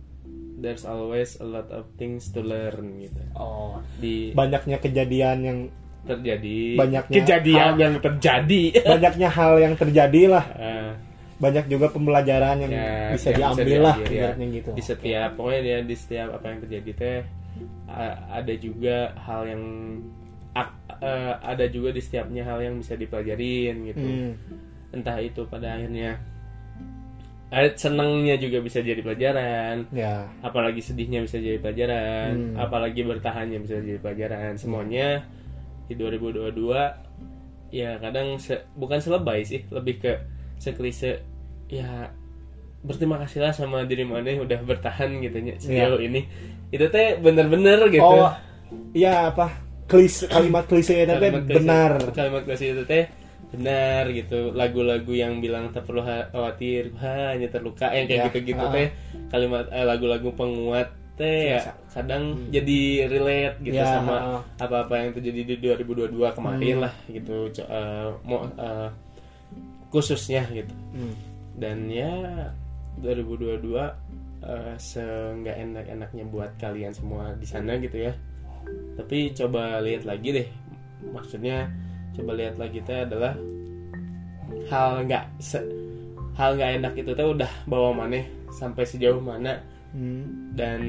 [0.56, 3.22] there's always a lot of things to learn gitu.
[3.36, 3.78] Oh.
[4.00, 5.58] Di banyaknya kejadian yang
[6.06, 6.78] terjadi.
[6.78, 8.62] Banyaknya kejadian hal- yang terjadi.
[8.84, 10.90] Banyaknya hal yang terjadi lah Eh,
[11.36, 14.52] banyak juga pembelajaran yang ya, bisa yang diambil lah diambil, ya.
[14.56, 14.70] gitu.
[14.72, 17.18] Di setiap pokoknya dia di setiap apa yang terjadi teh
[18.32, 19.62] ada juga hal yang
[21.04, 24.00] eh, ada juga di setiapnya hal yang bisa dipelajarin gitu.
[24.00, 24.32] Hmm.
[24.94, 26.16] entah itu pada akhirnya
[27.50, 29.86] eh, senangnya juga bisa jadi pelajaran.
[29.94, 30.26] Ya.
[30.42, 32.30] Apalagi sedihnya bisa jadi pelajaran.
[32.54, 32.54] Hmm.
[32.58, 34.58] apalagi bertahannya bisa jadi pelajaran.
[34.58, 35.22] Semuanya
[35.86, 36.54] di 2022
[37.70, 40.12] ya kadang se- bukan selebay sih lebih ke
[40.58, 41.22] seklise
[41.70, 42.10] ya
[42.86, 46.26] berterima kasihlah sama diri mana yang udah bertahan gitu nya sejauh ini.
[46.70, 48.02] Itu teh bener-bener gitu.
[48.02, 48.30] Oh
[48.94, 49.50] ya apa
[49.86, 52.02] klise kalimat klise itu teh benar.
[52.10, 53.06] kalimat klise itu teh
[53.56, 54.52] benar gitu.
[54.52, 58.70] Lagu-lagu yang bilang tak perlu ha- khawatir ha, hanya terluka yang kayak Ya, gitu-gitu ah.
[58.70, 58.88] teh.
[59.28, 65.40] Kalimat eh, lagu-lagu penguat teh ya, kadang jadi relate gitu Ya, sama apa-apa yang terjadi
[65.42, 66.84] di 2022 kemarin Hmm.
[66.84, 67.36] lah gitu.
[67.56, 68.88] Eh, mau eh,
[69.88, 70.72] khususnya gitu.
[70.92, 71.14] Hmm.
[71.56, 72.12] dan ya
[73.00, 73.80] 2022
[74.42, 78.12] eh, seenggak enak-enaknya buat kalian semua di sana gitu ya.
[78.94, 80.48] Tapi coba lihat lagi deh
[81.06, 81.70] maksudnya
[82.16, 83.36] coba lihat lagi teh adalah
[84.66, 85.24] hal nggak
[86.32, 90.52] hal nggak enak itu teh udah bawa mana sampai sejauh mana Hmm.
[90.52, 90.80] dan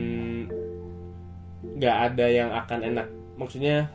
[1.63, 3.87] nggak ada yang akan enak maksudnya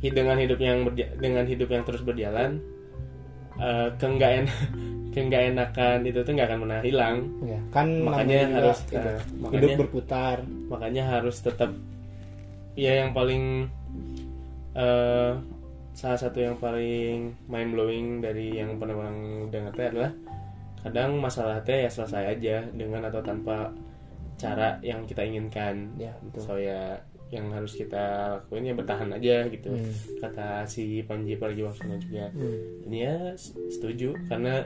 [0.00, 2.58] dengan hidup yang berja- dengan hidup yang terus berjalan
[3.54, 4.58] eh ke nggak enak
[5.28, 9.02] nggak enakan itu tuh nggak akan pernah hilang Ya, kan Makanya juga harus, itu, eh,
[9.04, 10.36] hidup makanya- berputar.
[10.66, 11.70] makanya harus tetap
[12.74, 13.68] ya yang paling
[14.74, 15.32] eh
[15.92, 20.12] salah satu yang paling mind blowing dari yang pernah orang dengar teh adalah
[20.80, 23.70] kadang masalah teh ya selesai aja dengan atau tanpa
[24.34, 26.40] cara yang kita inginkan Ya, betul.
[26.42, 28.02] so ya yang harus kita
[28.34, 29.92] lakuin ya bertahan aja gitu Hmm.
[30.18, 32.84] kata si Panji Pragiwaksono juga Hmm.
[32.84, 33.16] ini ya
[33.68, 34.64] setuju karena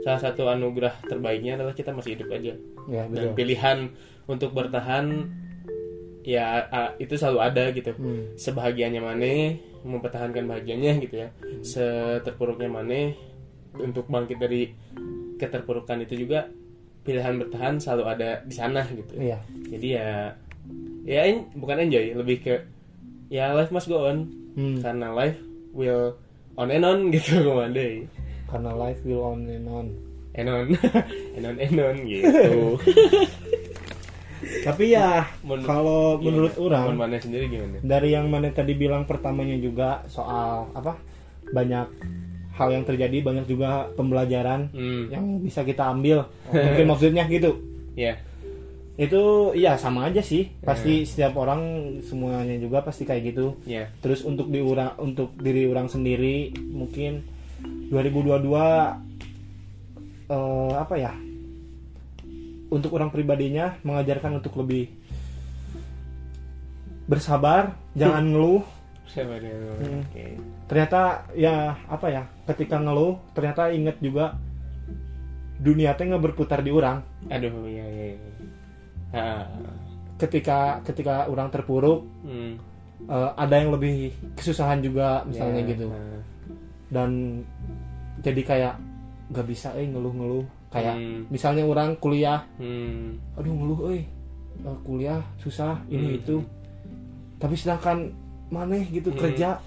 [0.00, 2.56] salah satu anugerah terbaiknya adalah kita masih hidup aja
[2.88, 3.36] Ya, dan betul.
[3.36, 3.78] pilihan
[4.26, 5.28] untuk bertahan
[6.22, 8.36] ya a- itu selalu ada gitu Hmm.
[8.36, 11.28] sebahagianya mana mempertahankan bahagianya gitu ya
[11.64, 13.16] seterpuruknya mana
[13.76, 14.68] untuk bangkit dari
[15.36, 16.50] keterpurukan itu juga
[17.00, 19.38] pilihan bertahan selalu ada di sana gitu Iya.
[19.72, 20.08] jadi ya
[21.08, 22.54] ya en- bukan enjoy lebih ke
[23.28, 24.82] ya life must go on Hmm.
[24.84, 25.40] karena life
[25.72, 26.12] will
[26.54, 27.86] on and on gitu ke mana
[28.44, 29.86] Karena life will on and on.
[30.30, 30.74] enon
[31.34, 32.76] enon enon gitu
[34.64, 37.80] Tapi ya Men- kalau menurut orang mana sendiri gimana?
[37.80, 40.96] dari yang mana tadi bilang pertamanya juga soal apa
[41.50, 41.86] banyak
[42.54, 45.04] hal yang terjadi banyak juga pembelajaran hmm.
[45.08, 46.28] yang bisa kita ambil.
[46.52, 47.56] Mungkin maksudnya gitu.
[47.96, 48.20] Ya
[49.00, 50.52] itu iya sama aja sih.
[50.60, 53.56] Pasti setiap orang semuanya juga pasti kayak gitu.
[53.64, 54.60] Ya terus untuk di
[55.00, 57.24] untuk diri orang sendiri mungkin
[57.88, 58.44] 2022
[60.30, 61.12] eh, apa ya
[62.70, 64.88] untuk orang pribadinya mengajarkan untuk lebih
[67.10, 68.62] bersabar jangan ngeluh.
[69.10, 70.06] Dia Hmm.
[70.70, 74.38] ternyata ya apa ya ketika ngeluh ternyata inget juga
[75.58, 77.02] dunia teh nggak berputar di orang.
[77.26, 78.18] Aduh ya ya ya
[79.10, 79.42] Ah,
[80.22, 82.54] ketika ketika orang terpuruk hmm.
[83.10, 85.86] eh, ada yang lebih kesusahan juga misalnya Ya, gitu.
[86.94, 87.42] dan
[88.22, 88.74] jadi kayak
[89.34, 91.26] nggak bisa eh ngeluh-ngeluh kayak Hmm.
[91.26, 93.34] misalnya orang kuliah hmm.
[93.34, 94.02] aduh ngeluh eh
[94.80, 96.18] kuliah susah ini Hmm.
[96.18, 96.36] itu
[97.36, 98.14] tapi sedangkan
[98.48, 99.18] maneh gitu Hmm.
[99.20, 99.58] kerja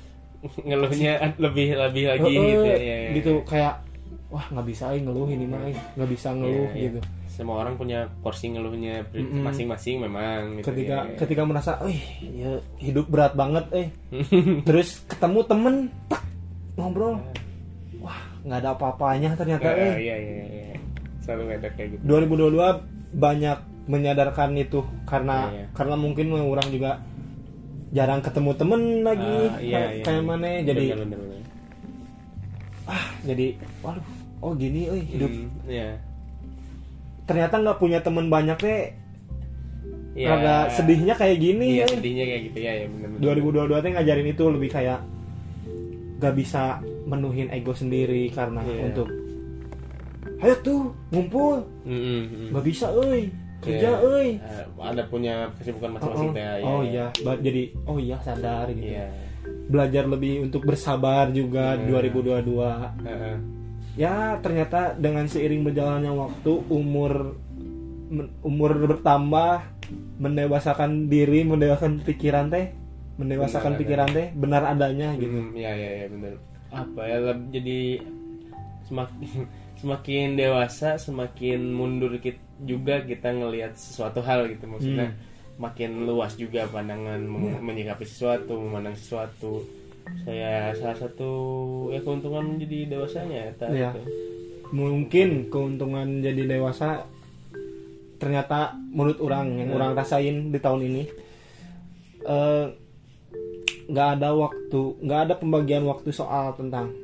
[0.68, 3.80] ngeluhnya lebih lebih lagi gitu eh, ya, ya, gitu kayak
[4.28, 6.84] wah nggak bisa eh ngeluh ini mah eh nggak bisa ngeluh Ya, ya.
[6.90, 9.42] gitu semua orang punya porsi ngeluhnya pri- Mm-mm.
[9.42, 11.18] masing-masing memang gitu, ketika ya, ya.
[11.18, 13.88] ketika merasa eh ya hidup berat banget eh
[14.68, 16.22] terus ketemu temen tak,
[16.76, 17.18] ngobrol
[17.98, 20.78] wah nggak ada apa-apanya ternyata eh iya iya iya
[21.24, 25.66] selalu ada kayak gitu 2022 banyak menyadarkan itu karena Iya, iya.
[25.72, 26.92] karena mungkin orang juga
[27.92, 30.28] jarang ketemu temen lagi Ah, iya, kayak, iya, kayak iya.
[30.28, 31.42] mana jadi Bener, bener, bener.
[32.84, 33.46] ah jadi
[33.80, 34.06] waduh
[34.40, 35.90] oh gini eh hidup Hmm, iya
[37.24, 38.84] ternyata nggak punya temen banyak deh
[40.14, 40.30] Iya.
[40.30, 41.92] agak sedihnya kayak gini iya eh.
[41.92, 43.42] sedihnya kayak gitu ya ya bener, bener.
[43.74, 45.00] 2022 teh ngajarin itu lebih kayak
[46.20, 46.64] gak bisa
[47.04, 48.94] menuhin ego sendiri karena Iya.
[48.94, 49.10] untuk
[50.44, 52.48] ayo tuh ngumpul Mm, mm, mm.
[52.52, 54.00] nggak bisa euy kerja Iya.
[54.02, 56.36] euy Eh, ada punya kesibukan oh, masing-masing oh.
[56.36, 56.84] ya, oh ya.
[56.86, 59.08] iya Ba- jadi oh iya sadar gitu iya
[59.66, 61.88] belajar lebih untuk bersabar juga Iya.
[62.44, 62.44] 2022
[63.02, 63.36] Heeh.
[63.96, 67.36] ya ternyata dengan seiring berjalannya waktu umur
[68.42, 69.64] umur bertambah
[70.18, 72.72] mendewasakan diri mendewasakan pikiran teh
[73.14, 76.34] mendewasakan Benar pikiran teh benar adanya gitu Hmm, ya ya ya benar
[76.74, 78.02] apa ya jadi
[78.86, 79.48] semakin
[79.82, 85.12] semakin dewasa semakin mundur kit juga kita ngelihat sesuatu hal gitu maksudnya
[85.54, 89.62] makin luas juga pandangan meng- menyikapi sesuatu memandang sesuatu
[90.24, 91.32] saya salah satu
[91.90, 93.90] ya keuntungan menjadi dewasanya ya tak, Iya.
[93.90, 94.02] gitu.
[94.72, 97.06] mungkin keuntungan jadi dewasa
[98.18, 99.78] ternyata menurut orang yang Hmm.
[99.78, 101.04] orang rasain di tahun ini
[102.24, 102.66] eh,
[103.84, 106.96] nggak ada waktu nggak ada pembagian waktu soal tentang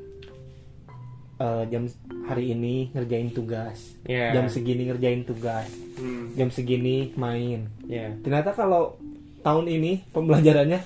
[1.40, 1.84] eh, jam
[2.24, 4.32] hari ini ngerjain tugas Ya.
[4.32, 8.96] jam segini ngerjain tugas Hmm, jam segini main ya ternyata kalau
[9.40, 10.80] tahun ini pembelajarannya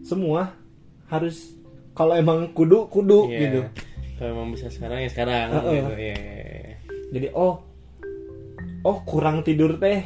[0.00, 0.52] semua
[1.06, 1.52] harus
[1.92, 3.40] kalau emang kudu kudu Iya.
[3.42, 3.60] gitu
[4.14, 5.72] kalau emang bisa sekarang ya sekarang Heeh.
[5.74, 6.74] gitu ya, ya, ya.
[7.10, 7.54] jadi oh
[8.82, 10.04] oh kurang tidur teh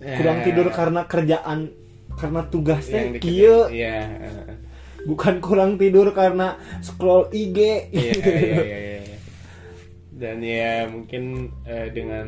[0.00, 0.44] kurang Ya.
[0.44, 1.70] tidur karena kerjaan
[2.14, 3.24] karena tugas yang teh dikejar.
[3.24, 3.98] kieu Iya.
[5.04, 7.58] Bukan kurang tidur karena scroll IG
[7.92, 9.16] iya, iya, iya, iya.
[10.14, 12.26] dan ya mungkin eh, dengan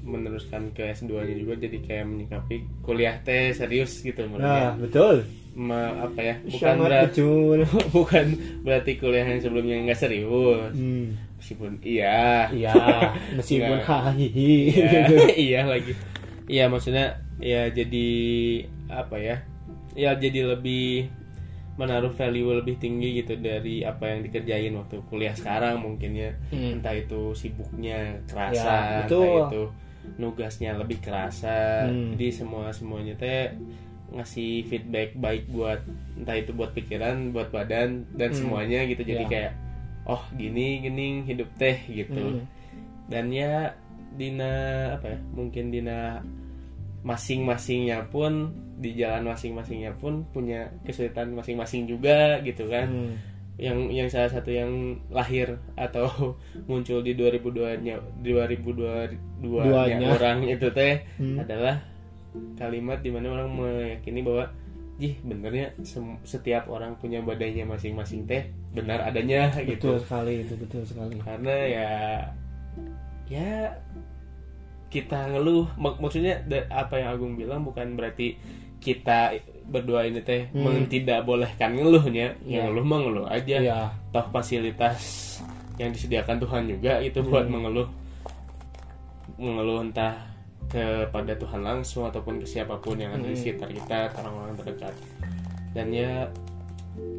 [0.00, 5.16] meneruskan ke S2 nya juga jadi kayak menyikapi kuliah teh serius gitu nah menurutnya betul.
[5.50, 7.20] Me- apa ya bukan berarti
[7.96, 8.26] bukan
[8.62, 10.72] berarti kuliah yang sebelumnya nggak serius.
[10.72, 11.18] Hmm.
[11.42, 12.46] meskipun iya.
[12.54, 12.72] Iya
[13.36, 15.00] meskipun hahihi iya,
[15.34, 15.92] iya lagi.
[16.46, 18.08] Iya maksudnya ya jadi
[18.90, 19.36] apa ya
[19.98, 21.10] ya jadi lebih
[21.80, 26.76] menaruh value lebih tinggi gitu dari apa yang dikerjain waktu kuliah sekarang mungkin ya Hmm.
[26.76, 28.68] entah itu sibuknya kerasa
[29.00, 29.16] Ya, entah
[29.48, 29.62] itu
[30.20, 32.12] nugasnya lebih kerasa Hmm.
[32.12, 33.56] jadi semua semuanya teh
[34.12, 35.80] ngasih feedback baik buat
[36.18, 38.38] entah itu buat pikiran buat badan dan Hmm.
[38.38, 39.30] semuanya gitu jadi Ya.
[39.30, 39.52] kayak
[40.04, 42.44] oh gini gini hidup teh gitu Hmm.
[43.08, 43.72] dan ya
[44.10, 44.52] dina
[44.98, 46.20] apa ya mungkin dina
[47.00, 53.14] masing-masingnya pun di jalan masing-masingnya pun punya kesulitan masing-masing juga gitu kan Hmm.
[53.60, 54.72] yang yang salah satu yang
[55.08, 56.08] lahir atau
[56.68, 60.08] muncul di 2002 nya 2022 nya Duanya.
[60.12, 61.40] orang itu teh Hmm.
[61.40, 61.80] adalah
[62.56, 64.48] kalimat di mana orang meyakini bahwa
[64.96, 65.72] jih benernya
[66.22, 71.54] setiap orang punya badainya masing-masing teh benar adanya gitu betul sekali itu betul sekali karena
[71.66, 71.90] ya
[73.26, 73.72] ya
[74.90, 78.34] kita ngeluh Mak- maksudnya apa yang Agung bilang bukan berarti
[78.80, 80.88] kita berdua ini teh Hmm.
[80.88, 82.50] tidak bolehkan ngeluhnya Iya.
[82.58, 83.78] yang ngeluh mah ngeluh aja Iya.
[84.10, 84.98] toh fasilitas
[85.78, 87.54] yang disediakan Tuhan juga itu buat Hmm.
[87.54, 87.88] mengeluh
[89.36, 90.26] mengeluh entah
[90.66, 93.40] kepada Tuhan langsung ataupun ke siapa pun yang ada di Hmm.
[93.40, 94.94] sekitar kita orang-orang terdekat
[95.70, 96.26] dan ya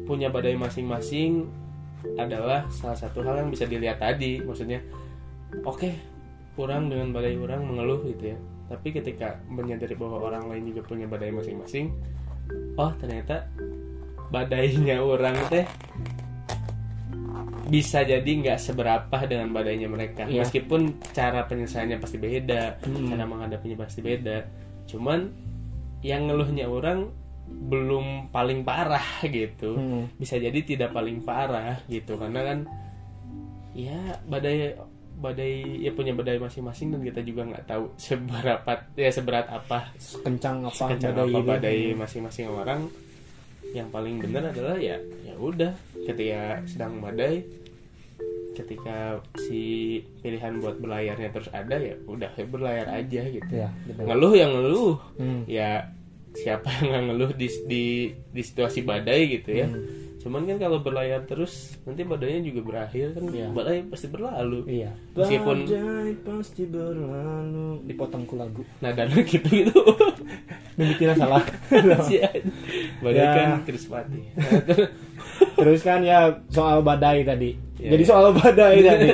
[0.04, 1.48] punya badai masing-masing
[2.16, 4.82] adalah salah satu hal yang bisa dilihat tadi maksudnya
[5.62, 5.88] oke
[6.52, 8.38] kurang dengan badai orang mengeluh gitu ya
[8.68, 11.92] tapi ketika menyadari bahwa orang lain juga punya badai masing-masing
[12.76, 13.48] oh ternyata
[14.28, 15.64] badainya orang teh
[17.62, 20.44] bisa jadi nggak seberapa dengan badainya mereka Iya.
[20.44, 23.08] meskipun cara penyelesaiannya pasti beda Hmm.
[23.08, 24.44] cara menghadapinya pasti beda
[24.84, 25.30] cuman
[26.02, 27.08] yang ngeluhnya orang
[27.48, 30.04] belum paling parah gitu Hmm.
[30.16, 32.58] bisa jadi tidak paling parah gitu karena kan
[33.72, 34.76] ya badai
[35.14, 40.64] badai ya punya badai masing-masing dan kita juga nggak tahu seberapa ya seberat apa kencang
[40.64, 41.46] apa kencang badai apa ini.
[41.46, 42.80] badai masing-masing orang
[43.70, 45.72] yang paling benar adalah ya ya udah
[46.02, 47.40] ketika sedang badai
[48.52, 49.62] ketika si
[50.20, 54.50] pilihan buat berlayarnya terus ada ya udah ya berlayar aja gitu ya betul ngeluh yang
[54.52, 55.42] ngeluh Hmm.
[55.48, 55.88] ya
[56.32, 57.84] siapa yang nggak ngeluh di di
[58.28, 60.01] di situasi badai gitu ya Hmm.
[60.22, 63.26] Cuman kan kalau berlayar terus nanti badainya juga berakhir kan.
[63.26, 63.50] Iya.
[63.50, 64.60] badai pasti berlalu.
[64.64, 64.90] Iya.
[65.12, 67.68] Meskipun- badai pasti berlalu.
[67.84, 68.62] Dipotongku lagu.
[68.78, 69.80] Nadanya gitu gitu.
[70.72, 71.42] Mimikirnya salah.
[73.02, 73.30] Badai Ya.
[73.34, 74.22] kan Krispati
[75.58, 77.54] terus kan ya soal badai tadi.
[77.78, 78.08] Ya, jadi ya.
[78.08, 79.08] soal badai tadi.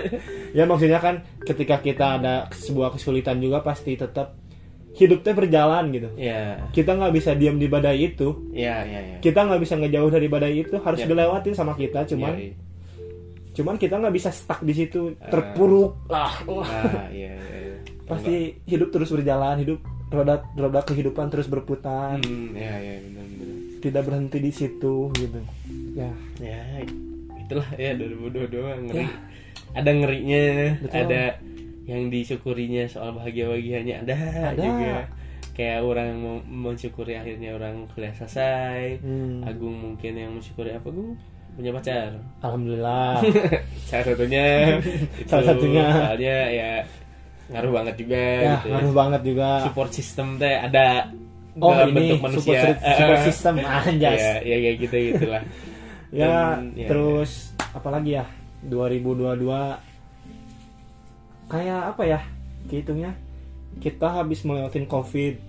[0.53, 4.37] Ya maksudnya kan ketika kita ada sebuah kesulitan juga pasti tetap
[4.91, 9.45] hidupnya berjalan gitu ya kita nggak bisa diam di badai itu ya ya ya kita
[9.45, 11.07] nggak bisa ngejauh dari badai itu harus Ya.
[11.07, 12.51] dilewatin sama kita cuman Ya,
[13.55, 15.29] cuman kita nggak bisa stuck di situ Ah.
[15.29, 16.63] terpuruk lah wah.
[16.63, 17.77] ah iya iya iya.
[18.11, 23.49] pasti hidup terus berjalan hidup roda roda kehidupan terus berputar hmm, ya ya benar benar
[23.79, 25.41] tidak berhenti di situ gitu
[25.93, 26.61] ya ya
[27.39, 29.09] itulah ya 2022 mah ngeri Ya.
[29.75, 30.43] ada ngerinya
[30.81, 30.99] Betul.
[31.03, 31.23] ada
[31.89, 34.17] yang disyukurinya soal bahagia bahagianya ada,
[34.53, 34.61] Ada.
[34.61, 34.97] juga.
[35.51, 36.37] Kayak orang yang mau
[36.71, 39.43] mensyukuri akhirnya orang kuliah selesai Hmm.
[39.43, 41.17] Agung mungkin yang mensyukuri apa Agung?
[41.57, 42.15] Punya pacar?
[42.39, 43.19] Alhamdulillah.
[43.91, 44.79] Salah satunya.
[45.33, 45.87] Salah satunya.
[45.91, 46.71] soalnya ya
[47.49, 49.49] ngaruh banget juga ya gitu ngaruh banget juga.
[49.65, 51.09] Support system teh ada
[51.59, 54.21] oh dalam ini bentuk support, manusia support Eh, system anjas.
[54.23, 55.43] Ya ya kayak gitu gitulah.
[56.09, 57.31] Ya Dan, ya, terus
[57.73, 58.25] apalagi ya?
[58.63, 59.43] 2022
[61.49, 62.21] kayak apa ya
[62.67, 63.13] kehitungnya
[63.79, 65.41] kita habis melewatin covid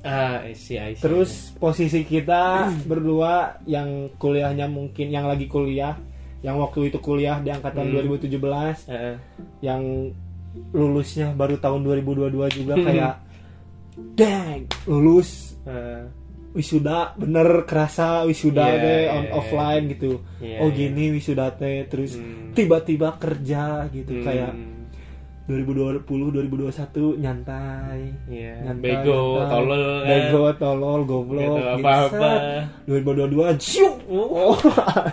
[0.00, 1.02] ah I see, I see.
[1.02, 5.98] terus posisi kita berdua yang kuliahnya mungkin yang lagi kuliah
[6.38, 8.06] yang waktu itu kuliah di angkatan Hmm.
[8.14, 9.14] 2017 Eh,
[9.60, 10.14] yang
[10.70, 13.14] lulusnya baru tahun 2022 juga kayak
[14.14, 16.06] dang lulus eh,
[16.50, 19.32] wisuda bener kerasa wisuda Iya, deh on iya.
[19.34, 22.54] offline gitu Iya, oh gini wisuda teh terus Hmm.
[22.54, 24.52] tiba-tiba kerja gitu hmm, kayak
[25.48, 29.48] 2020 2021 nyantai Iya, nyantai, bego, nyantai.
[29.50, 30.04] tolol kan.
[30.04, 32.28] bego tolol goblok Gitu, apa-apa.
[32.28, 32.40] Set.
[32.84, 34.52] 2022 cium oh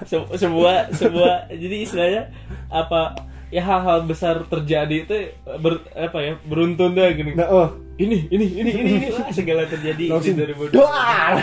[0.03, 2.23] Se- sebuah sebuah jadi istilahnya
[2.67, 3.15] apa
[3.55, 5.15] ya hal-hal besar terjadi itu
[5.63, 7.31] ber, apa ya beruntun dah gini.
[7.39, 7.69] Nah oh.
[7.95, 9.07] Ini ini ini ini ini.
[9.15, 10.35] Wah, segala terjadi langsung.
[10.35, 11.39] di 2020 doa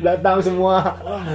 [0.00, 0.96] datang semua.
[1.04, 1.28] Wah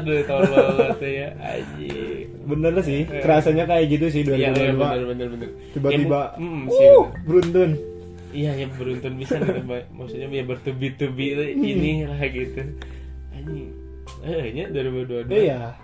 [0.00, 1.36] deh tolol tuh ya.
[1.36, 5.50] Aji bener sih kerasanya kayak gitu sih iya iya 2022 bener bener bener.
[5.76, 7.70] Tiba-tiba ya, mm, uh, beruntun.
[8.32, 9.84] Iya ya beruntun bisa gitu Mbak.
[9.92, 12.62] maksudnya ya bertubi-tubi itu ini lah gitu.
[13.36, 13.68] Anjing.
[14.24, 15.76] Eh nya 2022 iya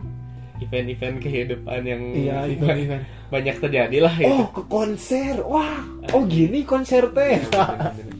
[0.59, 4.29] event-event kehidupan yang iya itu ba- event banyak terjadi lah gitu.
[4.31, 5.35] Oh ke konser.
[5.41, 5.81] Wah
[6.11, 7.41] oh gini konser teh.
[7.43, 8.17] Bener-bener.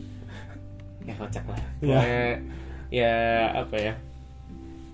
[1.03, 1.61] ya kocak lah.
[1.79, 1.93] Iya.
[1.93, 2.25] Pokoknya,
[2.89, 3.15] ya
[3.59, 3.95] apa ya?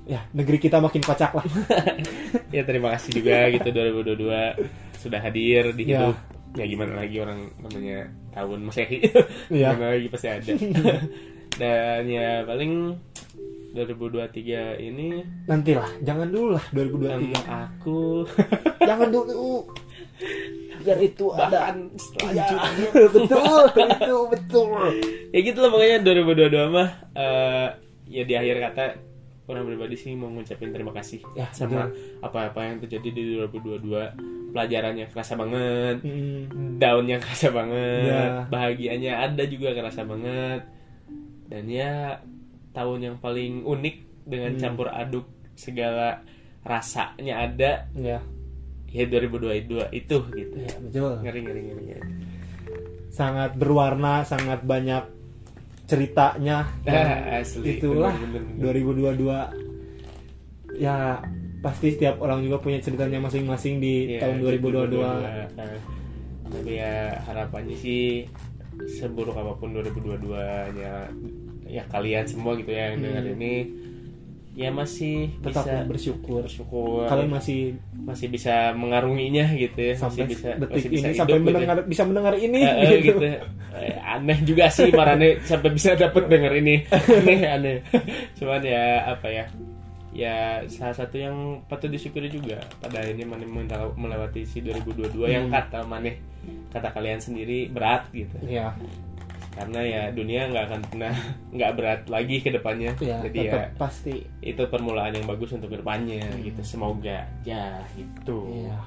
[0.09, 1.45] Ya negeri kita makin kocak lah.
[2.57, 4.57] Ya terima kasih juga gitu 2022
[4.99, 6.03] sudah hadir di Ya.
[6.03, 6.17] hidup.
[6.57, 9.05] Ya gimana lagi orang namanya tahun masehi?
[9.49, 9.77] Iya.
[9.77, 10.53] gimana lagi pasti ada.
[11.61, 12.97] Dan ya paling
[13.81, 15.09] 2023 ini
[15.45, 16.75] nantilah jangan dulu lah em,
[17.31, 18.01] 2023 aku.
[18.89, 19.69] Jangan dulu.
[20.79, 21.77] Biar itu ada bahkan
[22.25, 24.69] Iya, selanjutnya betul itu betul.
[25.29, 27.69] Ya gitu lah pokoknya 2022 mah eh,
[28.09, 28.85] ya di akhir kata
[29.47, 31.89] orang pribadi sih mau ngucapin terima kasih Ya, sama
[32.21, 38.45] apa-apa yang terjadi di 2022 pelajarannya kerasa banget Hmm, daunnya kerasa banget Ya.
[38.47, 40.65] bahagianya ada juga kerasa banget.
[41.47, 42.21] Dan ya
[42.71, 44.61] tahun yang paling unik dengan Hmm.
[44.61, 46.23] campur aduk segala
[46.63, 47.87] rasanya ada.
[47.95, 48.19] Ya
[48.89, 50.57] ya 2022 itu gitu.
[50.57, 51.13] Ya betul.
[51.21, 52.03] Ngeri ngeri ngeri, ngeri.
[53.09, 55.03] sangat berwarna sangat banyak
[55.85, 56.71] ceritanya.
[57.41, 59.17] Asli, itulah bener, bener, bener.
[59.19, 61.19] 2022 ya
[61.59, 65.03] pasti setiap orang juga punya ceritanya masing-masing di Iya, tahun 2022
[65.59, 65.75] Nah,
[66.49, 66.95] tapi ya
[67.27, 68.25] harapannya sih
[68.87, 70.39] seburuk apa pun 2022
[70.79, 71.11] nya
[71.69, 73.35] ya kalian semua gitu ya yang dengar Hmm.
[73.35, 73.55] ini
[74.55, 77.61] ya masih tetap bisa bersyukur bersyukur kalian masih
[77.95, 81.39] masih bisa mengarunginya gitu ya sampai masih bisa detik masih bisa ini hidup sampai gitu
[81.39, 81.47] ya.
[81.47, 83.23] mendengar bisa mendengar ini Eh, eh, gitu.
[83.23, 83.27] gitu.
[83.71, 86.75] Eh, aneh juga sih marane sampai bisa dapet denger ini
[87.23, 87.77] aneh aneh
[88.35, 89.45] cuman ya apa ya
[90.11, 90.35] ya
[90.67, 91.37] salah satu yang
[91.71, 95.55] patut disyukuri juga pada akhirnya Maneh mental- melewati si 2022 yang Hmm.
[95.55, 96.19] kata Maneh
[96.69, 98.75] kata kalian sendiri berat gitu ya
[99.59, 101.15] karena ya dunia nggak akan pernah
[101.55, 105.83] nggak berat lagi ke depannya ya jadi ya pasti itu permulaan yang bagus untuk ke
[105.83, 108.79] depannya gitu semoga ya gitu Iya.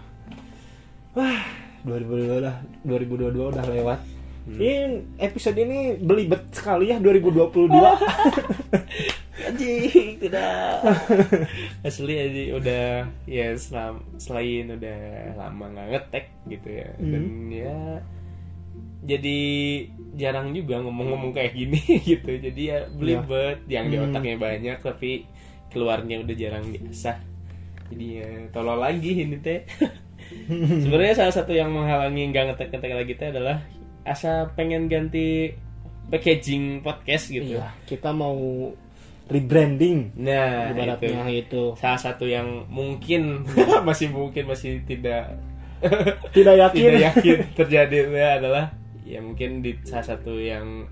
[1.11, 1.43] Wah,
[1.83, 2.55] 2022 udah
[2.87, 3.99] 2022 udah lewat.
[4.47, 4.57] Hmm.
[4.57, 4.71] Ini
[5.19, 7.67] episode ini belibet sekali ya 2022.
[9.41, 10.85] anjing tidak
[11.87, 12.85] asli aja udah
[13.25, 14.99] ya selam, selain udah
[15.35, 17.79] lama nggak ngetek gitu ya dan ya
[19.01, 19.41] jadi
[20.13, 24.09] jarang juga ngomong-ngomong kayak gini gitu jadi ya belibet yang di Hmm.
[24.09, 25.23] otaknya banyak tapi
[25.67, 27.11] keluarnya udah jarang biasa
[27.89, 29.63] jadi ya tolong lagi ini teh
[30.83, 33.57] sebenarnya salah satu yang menghalangi nggak ngetek-ngetek lagi teh adalah
[34.01, 35.51] asa pengen ganti
[36.07, 38.35] packaging podcast gitu Iya, kita mau
[39.27, 41.63] rebranding Nah, ibaratnya itu itu.
[41.79, 43.47] salah satu yang mungkin
[43.87, 45.39] masih mungkin masih tidak
[46.29, 46.81] Tidak yakin.
[46.83, 47.97] tidak yakin terjadi
[48.37, 50.85] adalah ya mungkin di salah satu yang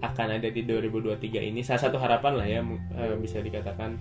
[0.00, 2.60] akan ada di 2023 ini salah satu harapan lah ya
[2.96, 4.00] eh, bisa dikatakan.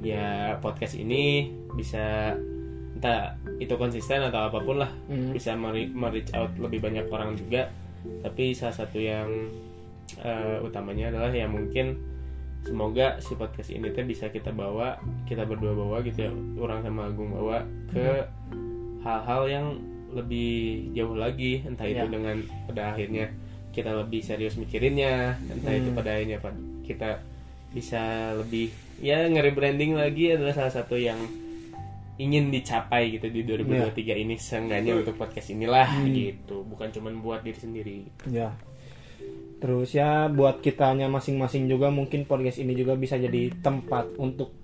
[0.00, 2.32] Ya podcast ini bisa
[2.96, 5.32] entah itu konsisten atau apa pun lah Hmm.
[5.36, 7.68] bisa meri- reach out lebih banyak orang juga.
[8.24, 9.28] Tapi salah satu yang
[10.18, 12.00] eh, utamanya adalah ya mungkin
[12.60, 17.08] semoga si podcast ini teh bisa kita bawa kita berdua bawa gitu ya orang sama
[17.08, 18.26] Agung bawa ke
[19.00, 19.66] hal-hal yang
[20.10, 20.50] lebih
[20.92, 22.06] jauh lagi entah itu Ya.
[22.06, 22.36] dengan
[22.66, 23.30] pada akhirnya
[23.70, 25.98] kita lebih serius mikirinnya entah itu Hmm.
[25.98, 27.08] pada akhirnya Pak, kita
[27.70, 28.02] bisa
[28.34, 31.16] lebih ya nge-rebranding lagi adalah salah satu yang
[32.18, 36.10] ingin dicapai gitu di 2023 ini seenggaknya untuk podcast inilah Hmm.
[36.10, 37.98] gitu bukan cuman buat diri sendiri
[38.28, 38.52] Ya.
[39.60, 44.56] Terus ya buat kitanya masing-masing juga mungkin podcast ini juga bisa jadi tempat untuk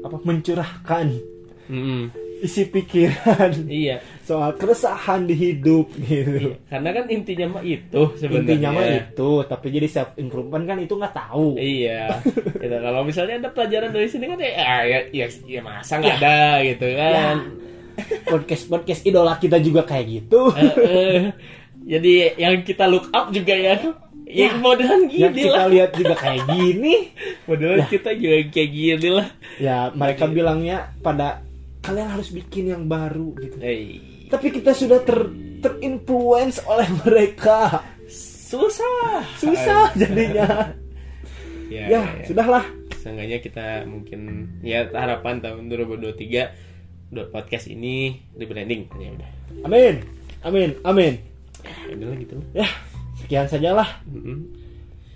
[0.00, 1.06] apa mencurahkan
[1.68, 2.10] Mm-mm.
[2.38, 6.54] isi pikiran iya soal keresahan di hidup gitu.
[6.70, 10.92] karena kan intinya mah itu sebenarnya Intinya mah itu, tapi jadi self improvement kan itu
[10.94, 11.56] nggak tahu.
[11.56, 12.20] Iya,
[12.60, 12.76] gitu.
[12.76, 16.40] Kalau misalnya ada pelajaran dari sini kan ya, ah, ya, ya, ya masa nggak ada
[16.62, 17.36] gitu kan.
[18.28, 20.52] Podcast podcast idola kita juga kayak gitu.
[21.88, 23.74] Jadi yang kita look up juga ya,
[24.28, 26.94] Ya, yang modelan Yang gini kita lah, lihat juga kayak gini.
[27.48, 29.28] modelan kita juga kayak gini lah.
[29.56, 31.47] Ya mereka bilangnya pada
[31.80, 33.56] kalian harus bikin yang baru gitu.
[33.58, 35.18] Eh, Tapi kita sudah ter
[35.58, 37.82] terinfluence oleh mereka.
[38.48, 40.72] susah, Susah jadinya.
[41.68, 42.24] Ya, Ya, ya.
[42.24, 42.64] sudahlah.
[42.96, 44.20] Seenggaknya kita mungkin
[44.58, 46.68] ya harapan tahun 2023
[47.08, 49.30] udah podcast ini rebranding ya udah
[49.64, 49.94] Amin.
[50.42, 50.70] Amin.
[50.82, 51.14] Amin.
[51.84, 52.68] ya udah gitu Ya,
[53.16, 54.00] sekian sajalah.
[54.04, 54.48] Mm-mm.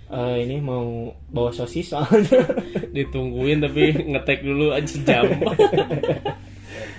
[0.09, 2.45] Eh, ini mau bawa sosis soalnya.
[2.95, 5.25] ditungguin tapi ngetek dulu aja jam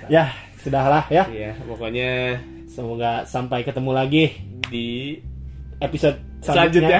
[0.07, 0.25] ya,
[0.59, 1.23] sudahlah ya.
[1.29, 4.35] ya pokoknya Semoga sampai ketemu lagi
[4.67, 5.15] di
[5.79, 6.99] episode selanjutnya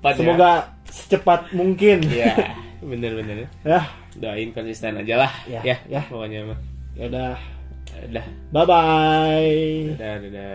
[0.00, 0.12] Ya?
[0.16, 0.50] Semoga
[0.88, 2.00] secepat mungkin.
[2.08, 2.32] ya
[2.80, 3.84] bener-bener Ya,
[4.16, 6.02] doain konsisten aja lah Ya, ya, ya.
[6.08, 6.58] pokoknya mah
[6.96, 7.32] ya udah.
[8.08, 9.60] udah Bye bye.
[10.00, 10.52] udah udah